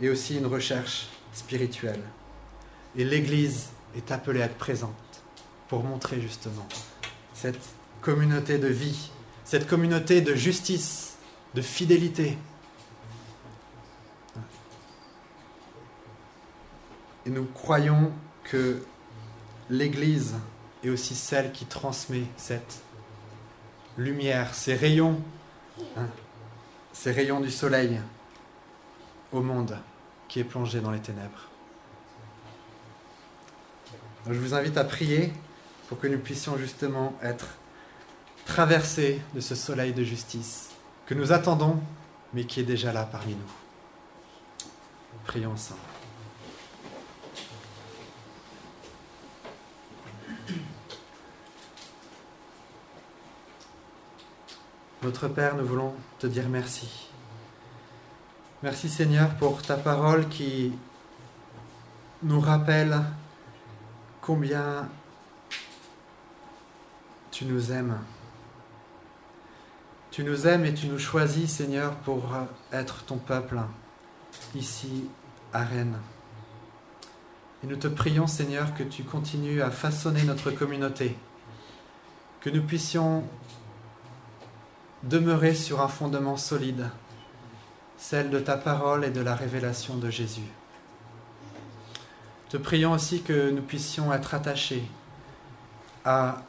et 0.00 0.08
aussi 0.08 0.38
une 0.38 0.46
recherche 0.46 1.08
spirituelle. 1.34 2.00
Et 2.96 3.04
l'Église 3.04 3.66
est 3.94 4.10
appelée 4.10 4.40
à 4.40 4.46
être 4.46 4.56
présente 4.56 4.94
pour 5.68 5.84
montrer 5.84 6.18
justement 6.18 6.66
cette 7.34 7.60
communauté 8.00 8.56
de 8.56 8.68
vie, 8.68 9.10
cette 9.44 9.66
communauté 9.66 10.22
de 10.22 10.34
justice, 10.34 11.18
de 11.54 11.60
fidélité. 11.60 12.38
Nous 17.30 17.44
croyons 17.44 18.10
que 18.42 18.82
l'Église 19.68 20.34
est 20.82 20.88
aussi 20.88 21.14
celle 21.14 21.52
qui 21.52 21.64
transmet 21.64 22.24
cette 22.36 22.80
lumière, 23.96 24.52
ces 24.52 24.74
rayons, 24.74 25.20
hein, 25.96 26.08
ces 26.92 27.12
rayons 27.12 27.38
du 27.38 27.52
soleil 27.52 28.00
au 29.30 29.42
monde 29.42 29.78
qui 30.26 30.40
est 30.40 30.44
plongé 30.44 30.80
dans 30.80 30.90
les 30.90 30.98
ténèbres. 30.98 31.48
je 34.26 34.32
vous 34.32 34.54
invite 34.54 34.76
à 34.76 34.82
prier 34.82 35.32
pour 35.88 36.00
que 36.00 36.08
nous 36.08 36.18
puissions 36.18 36.58
justement 36.58 37.16
être 37.22 37.46
traversés 38.44 39.22
de 39.36 39.40
ce 39.40 39.54
soleil 39.54 39.92
de 39.92 40.02
justice 40.02 40.70
que 41.06 41.14
nous 41.14 41.30
attendons, 41.30 41.78
mais 42.34 42.42
qui 42.42 42.58
est 42.58 42.64
déjà 42.64 42.92
là 42.92 43.04
parmi 43.04 43.34
nous. 43.34 44.68
Prions 45.26 45.52
ensemble. 45.52 45.89
Notre 55.02 55.28
Père, 55.28 55.56
nous 55.56 55.64
voulons 55.64 55.94
te 56.18 56.26
dire 56.26 56.46
merci. 56.50 57.08
Merci 58.62 58.90
Seigneur 58.90 59.30
pour 59.36 59.62
ta 59.62 59.78
parole 59.78 60.28
qui 60.28 60.72
nous 62.22 62.38
rappelle 62.38 63.00
combien 64.20 64.90
tu 67.30 67.46
nous 67.46 67.72
aimes. 67.72 67.98
Tu 70.10 70.22
nous 70.22 70.46
aimes 70.46 70.66
et 70.66 70.74
tu 70.74 70.86
nous 70.86 70.98
choisis, 70.98 71.50
Seigneur, 71.50 71.94
pour 71.94 72.22
être 72.70 73.02
ton 73.04 73.16
peuple 73.16 73.58
ici 74.54 75.08
à 75.54 75.64
Rennes. 75.64 75.96
Et 77.64 77.66
nous 77.66 77.76
te 77.76 77.88
prions, 77.88 78.26
Seigneur, 78.26 78.74
que 78.74 78.82
tu 78.82 79.04
continues 79.04 79.62
à 79.62 79.70
façonner 79.70 80.24
notre 80.24 80.50
communauté, 80.50 81.16
que 82.42 82.50
nous 82.50 82.62
puissions 82.62 83.24
demeurer 85.02 85.54
sur 85.54 85.80
un 85.80 85.88
fondement 85.88 86.36
solide, 86.36 86.90
celle 87.96 88.30
de 88.30 88.38
ta 88.38 88.56
parole 88.56 89.04
et 89.04 89.10
de 89.10 89.20
la 89.20 89.34
révélation 89.34 89.96
de 89.96 90.10
Jésus. 90.10 90.50
Te 92.48 92.56
prions 92.56 92.92
aussi 92.92 93.22
que 93.22 93.50
nous 93.50 93.62
puissions 93.62 94.12
être 94.12 94.34
attachés 94.34 94.84
à 96.04 96.42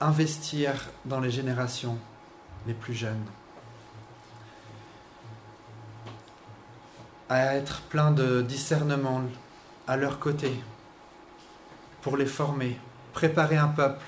investir 0.00 0.90
dans 1.04 1.20
les 1.20 1.30
générations 1.30 1.98
les 2.66 2.74
plus 2.74 2.94
jeunes, 2.94 3.24
à 7.28 7.54
être 7.54 7.82
plein 7.82 8.10
de 8.10 8.42
discernement 8.42 9.22
à 9.86 9.96
leur 9.96 10.18
côté 10.18 10.52
pour 12.02 12.16
les 12.16 12.26
former, 12.26 12.78
préparer 13.12 13.56
un 13.56 13.68
peuple 13.68 14.04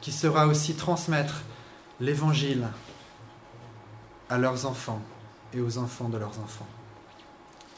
qui 0.00 0.12
sera 0.12 0.46
aussi 0.46 0.74
transmettre 0.74 1.42
l'évangile 2.00 2.68
à 4.28 4.38
leurs 4.38 4.66
enfants 4.66 5.00
et 5.54 5.60
aux 5.60 5.78
enfants 5.78 6.08
de 6.08 6.18
leurs 6.18 6.38
enfants. 6.40 6.66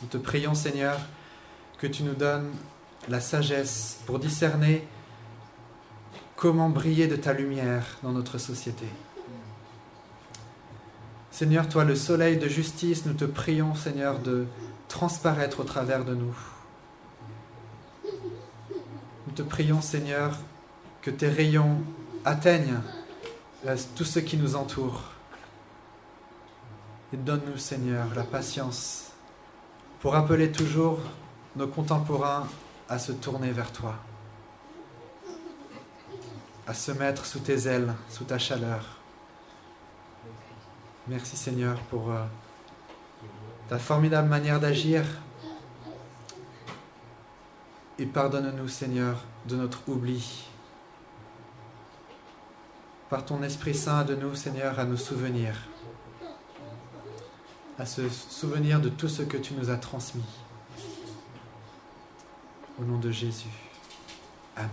Nous 0.02 0.08
te 0.08 0.16
prions 0.16 0.54
Seigneur 0.54 0.98
que 1.78 1.86
tu 1.86 2.02
nous 2.02 2.14
donnes 2.14 2.50
la 3.08 3.20
sagesse 3.20 4.00
pour 4.06 4.18
discerner 4.18 4.86
comment 6.36 6.68
briller 6.68 7.06
de 7.06 7.16
ta 7.16 7.32
lumière 7.32 7.98
dans 8.02 8.12
notre 8.12 8.38
société. 8.38 8.86
Seigneur, 11.30 11.68
toi 11.68 11.84
le 11.84 11.94
soleil 11.94 12.36
de 12.36 12.48
justice, 12.48 13.06
nous 13.06 13.12
te 13.12 13.24
prions, 13.24 13.74
Seigneur, 13.74 14.18
de 14.18 14.46
transparaître 14.88 15.60
au 15.60 15.64
travers 15.64 16.04
de 16.04 16.14
nous. 16.14 16.36
Nous 19.26 19.32
te 19.34 19.42
prions, 19.42 19.80
Seigneur, 19.80 20.36
que 21.02 21.10
tes 21.10 21.28
rayons 21.28 21.80
atteignent 22.24 22.80
tout 23.96 24.04
ce 24.04 24.18
qui 24.18 24.36
nous 24.36 24.56
entoure. 24.56 25.02
Et 27.12 27.16
donne-nous, 27.16 27.58
Seigneur, 27.58 28.06
la 28.14 28.24
patience 28.24 29.12
pour 30.00 30.14
appeler 30.14 30.52
toujours 30.52 31.00
nos 31.56 31.66
contemporains 31.66 32.46
à 32.88 32.98
se 32.98 33.12
tourner 33.12 33.50
vers 33.50 33.72
toi 33.72 33.96
à 36.68 36.74
se 36.74 36.92
mettre 36.92 37.24
sous 37.24 37.38
tes 37.38 37.66
ailes, 37.66 37.94
sous 38.10 38.24
ta 38.24 38.38
chaleur. 38.38 38.84
Merci 41.06 41.34
Seigneur 41.34 41.80
pour 41.88 42.10
euh, 42.10 42.22
ta 43.70 43.78
formidable 43.78 44.28
manière 44.28 44.60
d'agir. 44.60 45.02
Et 47.98 48.04
pardonne-nous 48.04 48.68
Seigneur 48.68 49.24
de 49.46 49.56
notre 49.56 49.88
oubli. 49.88 50.47
Par 53.10 53.24
ton 53.24 53.42
Esprit 53.42 53.74
Saint 53.74 54.04
de 54.04 54.14
nous 54.14 54.34
Seigneur 54.34 54.78
à 54.78 54.84
nous 54.84 54.98
souvenir. 54.98 55.54
À 57.78 57.86
se 57.86 58.02
souvenir 58.10 58.80
de 58.80 58.90
tout 58.90 59.08
ce 59.08 59.22
que 59.22 59.38
tu 59.38 59.54
nous 59.54 59.70
as 59.70 59.78
transmis. 59.78 60.24
Au 62.78 62.84
nom 62.84 62.98
de 62.98 63.10
Jésus. 63.10 63.48
Amen. 64.56 64.68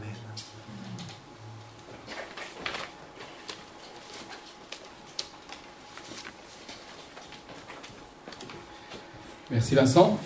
Merci 9.49 9.75
Vincent. 9.75 10.19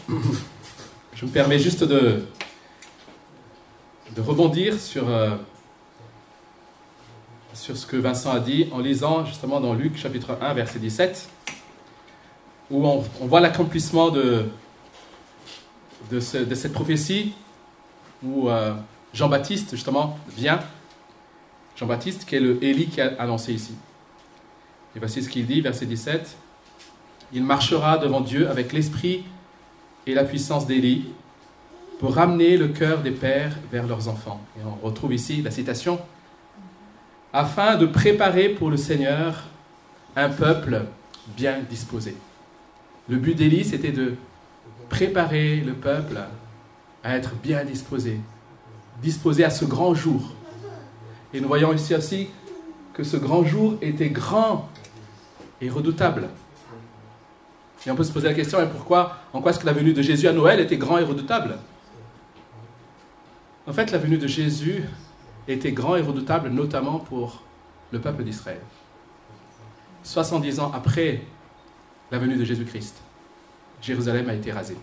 Je 1.14 1.26
me 1.26 1.30
permets 1.30 1.60
juste 1.60 1.84
de, 1.84 2.26
de 4.16 4.22
rebondir 4.22 4.80
sur, 4.80 5.08
euh, 5.08 5.36
sur 7.60 7.76
ce 7.76 7.86
que 7.86 7.98
Vincent 7.98 8.32
a 8.32 8.40
dit 8.40 8.68
en 8.72 8.80
lisant 8.80 9.26
justement 9.26 9.60
dans 9.60 9.74
Luc 9.74 9.98
chapitre 9.98 10.38
1 10.42 10.54
verset 10.54 10.80
17, 10.80 11.28
où 12.72 12.86
on, 12.88 13.04
voit 13.22 13.42
l'accomplissement 13.42 14.10
de, 14.10 14.46
de, 16.10 16.20
cette 16.20 16.72
prophétie, 16.72 17.34
où 18.24 18.50
euh, 18.50 18.74
Jean-Baptiste 19.14 19.72
justement 19.72 20.18
vient, 20.36 20.60
Jean-Baptiste 21.76 22.26
qui 22.26 22.36
est 22.36 22.40
le 22.40 22.64
Élie 22.64 22.88
qui 22.88 23.02
a 23.02 23.14
annoncé 23.20 23.54
ici. 23.54 23.74
Et 24.96 25.00
voici 25.00 25.22
ce 25.22 25.30
qu'il 25.30 25.46
dit, 25.46 25.62
verset 25.62 25.86
17. 25.86 26.38
Il 27.34 27.44
marchera 27.44 27.98
devant 27.98 28.22
Dieu 28.22 28.50
avec 28.50 28.74
l'esprit 28.74 29.24
et 30.08 30.14
la 30.14 30.24
puissance 30.24 30.66
d'Élie 30.66 31.10
pour 32.00 32.16
ramener 32.16 32.58
le 32.58 32.70
cœur 32.70 33.02
des 33.02 33.12
pères 33.12 33.56
vers 33.72 33.86
leurs 33.86 34.08
enfants. 34.08 34.42
Et 34.58 34.62
on 34.66 34.86
retrouve 34.86 35.14
ici 35.14 35.42
la 35.42 35.52
citation 35.52 36.00
afin 37.34 37.76
de 37.76 37.86
préparer 37.86 38.50
pour 38.50 38.70
le 38.70 38.78
Seigneur 38.78 39.44
un 40.16 40.30
peuple 40.30 40.86
bien 41.36 41.60
disposé. 41.70 42.16
Le 43.08 43.18
but 43.18 43.36
d'Élie, 43.36 43.64
c'était 43.64 43.92
de 43.92 44.16
préparer 44.90 45.58
le 45.58 45.74
peuple 45.74 46.20
à 47.04 47.16
être 47.16 47.34
bien 47.36 47.64
disposé, 47.64 48.20
disposé 49.02 49.44
à 49.44 49.50
ce 49.50 49.66
grand 49.66 49.94
jour. 49.94 50.34
Et 51.34 51.40
nous 51.40 51.48
voyons 51.48 51.74
ici 51.74 51.96
aussi 51.96 52.30
que 52.94 53.04
ce 53.04 53.18
grand 53.18 53.44
jour 53.44 53.78
était 53.82 54.10
grand 54.10 54.68
et 55.62 55.70
redoutable. 55.70 56.30
Et 57.86 57.92
on 57.92 57.96
peut 57.96 58.04
se 58.04 58.12
poser 58.12 58.28
la 58.28 58.34
question, 58.34 58.60
pourquoi, 58.68 59.18
en 59.32 59.42
quoi 59.42 59.52
est-ce 59.52 59.60
que 59.60 59.66
la 59.66 59.74
venue 59.74 59.94
de 59.94 60.02
Jésus 60.02 60.28
à 60.28 60.34
Noël 60.34 60.60
était 60.60 60.78
grand 60.78 60.98
et 60.98 61.04
redoutable? 61.04 61.58
En 63.66 63.74
fait, 63.74 63.92
la 63.92 64.00
venue 64.00 64.18
de 64.18 64.28
Jésus 64.28 64.84
était 65.50 65.72
grand 65.72 65.96
et 65.96 66.02
redoutable 66.02 66.50
notamment 66.50 67.00
pour 67.00 67.42
le 67.92 68.00
peuple 68.00 68.24
d'Israël. 68.24 68.62
70 70.04 70.60
ans 70.60 70.72
après 70.74 71.22
la 72.12 72.20
venue 72.20 72.36
de 72.36 72.44
Jésus-Christ, 72.44 72.96
Jérusalem 73.82 74.30
a 74.30 74.34
été 74.34 74.52
rasée. 74.52 74.78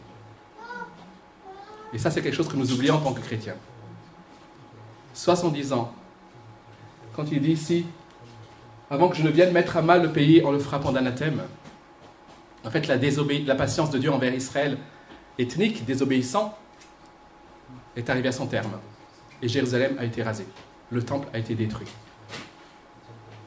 Et 1.93 1.99
ça, 1.99 2.11
c'est 2.11 2.21
quelque 2.21 2.35
chose 2.35 2.49
que 2.49 2.57
nous 2.57 2.73
oublions 2.73 2.97
en 2.97 3.01
tant 3.01 3.13
que 3.13 3.21
chrétiens. 3.21 3.57
70 5.15 5.73
ans. 5.73 5.93
Quand 7.15 7.31
il 7.33 7.41
dit 7.41 7.53
ici, 7.53 7.87
avant 8.91 9.09
que 9.09 9.17
je 9.17 9.23
ne 9.23 9.31
vienne 9.31 9.53
mettre 9.53 9.77
à 9.77 9.83
mal 9.83 10.03
le 10.03 10.13
pays 10.13 10.45
en 10.45 10.51
le 10.51 10.59
frappant 10.59 10.93
d'anathème, 10.93 11.43
en 12.65 12.71
fait, 12.71 12.87
la, 12.89 12.97
la 12.97 13.55
patience 13.55 13.91
de 13.91 13.99
Dieu 13.99 14.13
envers 14.13 14.35
Israël, 14.35 14.77
ethnique, 15.39 15.85
désobéissant, 15.85 16.57
est 17.97 18.11
arrivée 18.11 18.29
à 18.29 18.33
son 18.33 18.47
terme. 18.47 18.73
Et 19.43 19.49
Jérusalem 19.49 19.97
a 19.99 20.05
été 20.05 20.23
rasée. 20.23 20.47
Le 20.91 21.03
temple 21.03 21.29
a 21.33 21.39
été 21.39 21.55
détruit. 21.55 21.89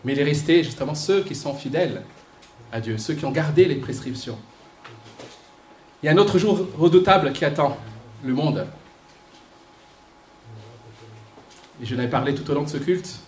Mais 0.04 0.14
il 0.14 0.20
est 0.20 0.24
resté 0.24 0.64
justement 0.64 0.96
ceux 0.96 1.24
qui 1.24 1.36
sont 1.36 1.54
fidèles 1.54 2.04
à 2.72 2.80
Dieu, 2.80 2.98
ceux 2.98 3.14
qui 3.14 3.26
ont 3.26 3.32
gardé 3.32 3.66
les 3.66 3.76
prescriptions. 3.76 4.38
Il 6.02 6.06
y 6.06 6.10
a 6.10 6.14
un 6.14 6.18
autre 6.18 6.38
jour 6.38 6.68
redoutable 6.78 7.34
qui 7.34 7.44
attend 7.44 7.78
le 8.24 8.34
monde. 8.34 8.66
Et 11.82 11.86
je 11.86 11.96
n'avais 11.96 12.10
parlé 12.10 12.34
tout 12.34 12.50
au 12.50 12.54
long 12.54 12.64
de 12.64 12.70
ce 12.70 12.78
culte. 12.78 13.20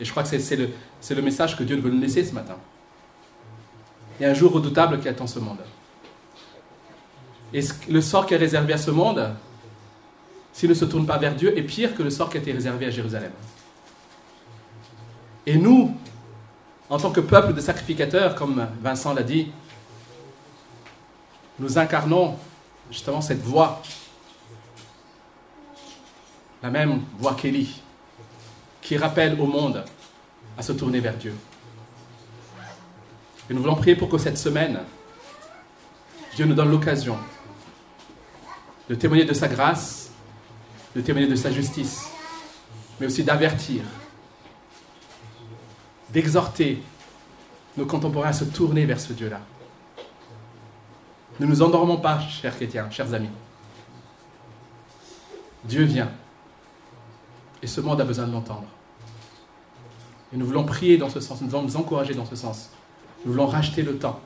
Et 0.00 0.04
je 0.04 0.10
crois 0.10 0.22
que 0.22 0.38
c'est 0.38 0.56
le, 0.56 0.70
le 1.10 1.22
message 1.22 1.56
que 1.56 1.64
Dieu 1.64 1.76
veut 1.76 1.90
nous 1.90 2.00
laisser 2.00 2.24
ce 2.24 2.34
matin. 2.34 2.56
Il 4.18 4.22
y 4.22 4.26
a 4.26 4.30
un 4.30 4.34
jour 4.34 4.52
redoutable 4.52 5.00
qui 5.00 5.08
attend 5.08 5.26
ce 5.26 5.38
monde. 5.38 5.58
Et 7.52 7.60
le 7.88 8.00
sort 8.00 8.26
qui 8.26 8.34
est 8.34 8.38
réservé 8.38 8.72
à 8.72 8.78
ce 8.78 8.90
monde, 8.90 9.30
s'il 10.56 10.70
ne 10.70 10.74
se 10.74 10.86
tourne 10.86 11.04
pas 11.04 11.18
vers 11.18 11.34
Dieu, 11.34 11.56
est 11.58 11.62
pire 11.62 11.94
que 11.94 12.02
le 12.02 12.08
sort 12.08 12.30
qui 12.30 12.38
a 12.38 12.40
été 12.40 12.50
réservé 12.50 12.86
à 12.86 12.90
Jérusalem. 12.90 13.30
Et 15.44 15.58
nous, 15.58 15.94
en 16.88 16.96
tant 16.96 17.10
que 17.10 17.20
peuple 17.20 17.52
de 17.52 17.60
sacrificateurs, 17.60 18.34
comme 18.34 18.66
Vincent 18.82 19.12
l'a 19.12 19.22
dit, 19.22 19.52
nous 21.58 21.76
incarnons 21.76 22.38
justement 22.90 23.20
cette 23.20 23.42
voix, 23.42 23.82
la 26.62 26.70
même 26.70 27.02
voix 27.18 27.34
qu'Élie, 27.34 27.82
qui 28.80 28.96
rappelle 28.96 29.38
au 29.38 29.46
monde 29.46 29.84
à 30.56 30.62
se 30.62 30.72
tourner 30.72 31.00
vers 31.00 31.18
Dieu. 31.18 31.34
Et 33.50 33.52
nous 33.52 33.60
voulons 33.60 33.76
prier 33.76 33.94
pour 33.94 34.08
que 34.08 34.16
cette 34.16 34.38
semaine, 34.38 34.80
Dieu 36.34 36.46
nous 36.46 36.54
donne 36.54 36.70
l'occasion 36.70 37.18
de 38.88 38.94
témoigner 38.94 39.26
de 39.26 39.34
sa 39.34 39.48
grâce, 39.48 40.05
de 40.96 41.02
témoigner 41.02 41.28
de 41.28 41.36
sa 41.36 41.50
justice, 41.52 42.08
mais 42.98 43.06
aussi 43.06 43.22
d'avertir, 43.22 43.82
d'exhorter 46.08 46.82
nos 47.76 47.84
contemporains 47.84 48.30
à 48.30 48.32
se 48.32 48.44
tourner 48.44 48.86
vers 48.86 48.98
ce 48.98 49.12
Dieu-là. 49.12 49.42
Ne 51.38 51.44
nous 51.44 51.60
endormons 51.60 51.98
pas, 51.98 52.18
chers 52.20 52.56
chrétiens, 52.56 52.90
chers 52.90 53.12
amis. 53.12 53.28
Dieu 55.64 55.84
vient. 55.84 56.10
Et 57.62 57.66
ce 57.66 57.82
monde 57.82 58.00
a 58.00 58.04
besoin 58.04 58.26
de 58.26 58.32
l'entendre. 58.32 58.68
Et 60.32 60.38
nous 60.38 60.46
voulons 60.46 60.64
prier 60.64 60.96
dans 60.96 61.10
ce 61.10 61.20
sens, 61.20 61.42
nous 61.42 61.48
voulons 61.48 61.64
nous 61.64 61.76
encourager 61.76 62.14
dans 62.14 62.24
ce 62.24 62.36
sens. 62.36 62.70
Nous 63.26 63.32
voulons 63.32 63.46
racheter 63.46 63.82
le 63.82 63.98
temps. 63.98 64.18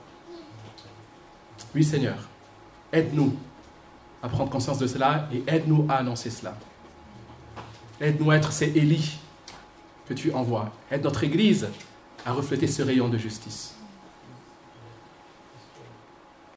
Oui 1.75 1.83
Seigneur, 1.83 2.29
aide-nous 2.93 3.37
à 4.23 4.29
prendre 4.29 4.51
conscience 4.51 4.79
de 4.79 4.87
cela 4.87 5.29
et 5.33 5.43
aide-nous 5.47 5.87
à 5.89 5.97
annoncer 5.97 6.31
cela. 6.31 6.57
Aide-nous 8.01 8.31
à 8.31 8.37
être 8.37 8.53
ces 8.53 8.67
Élie 8.67 9.19
que 10.09 10.15
tu 10.15 10.33
envoies. 10.33 10.71
Aide 10.91 11.05
notre 11.05 11.25
Église 11.25 11.69
à 12.25 12.33
refléter 12.33 12.67
ce 12.67 12.83
rayon 12.83 13.09
de 13.09 13.19
justice. 13.19 13.75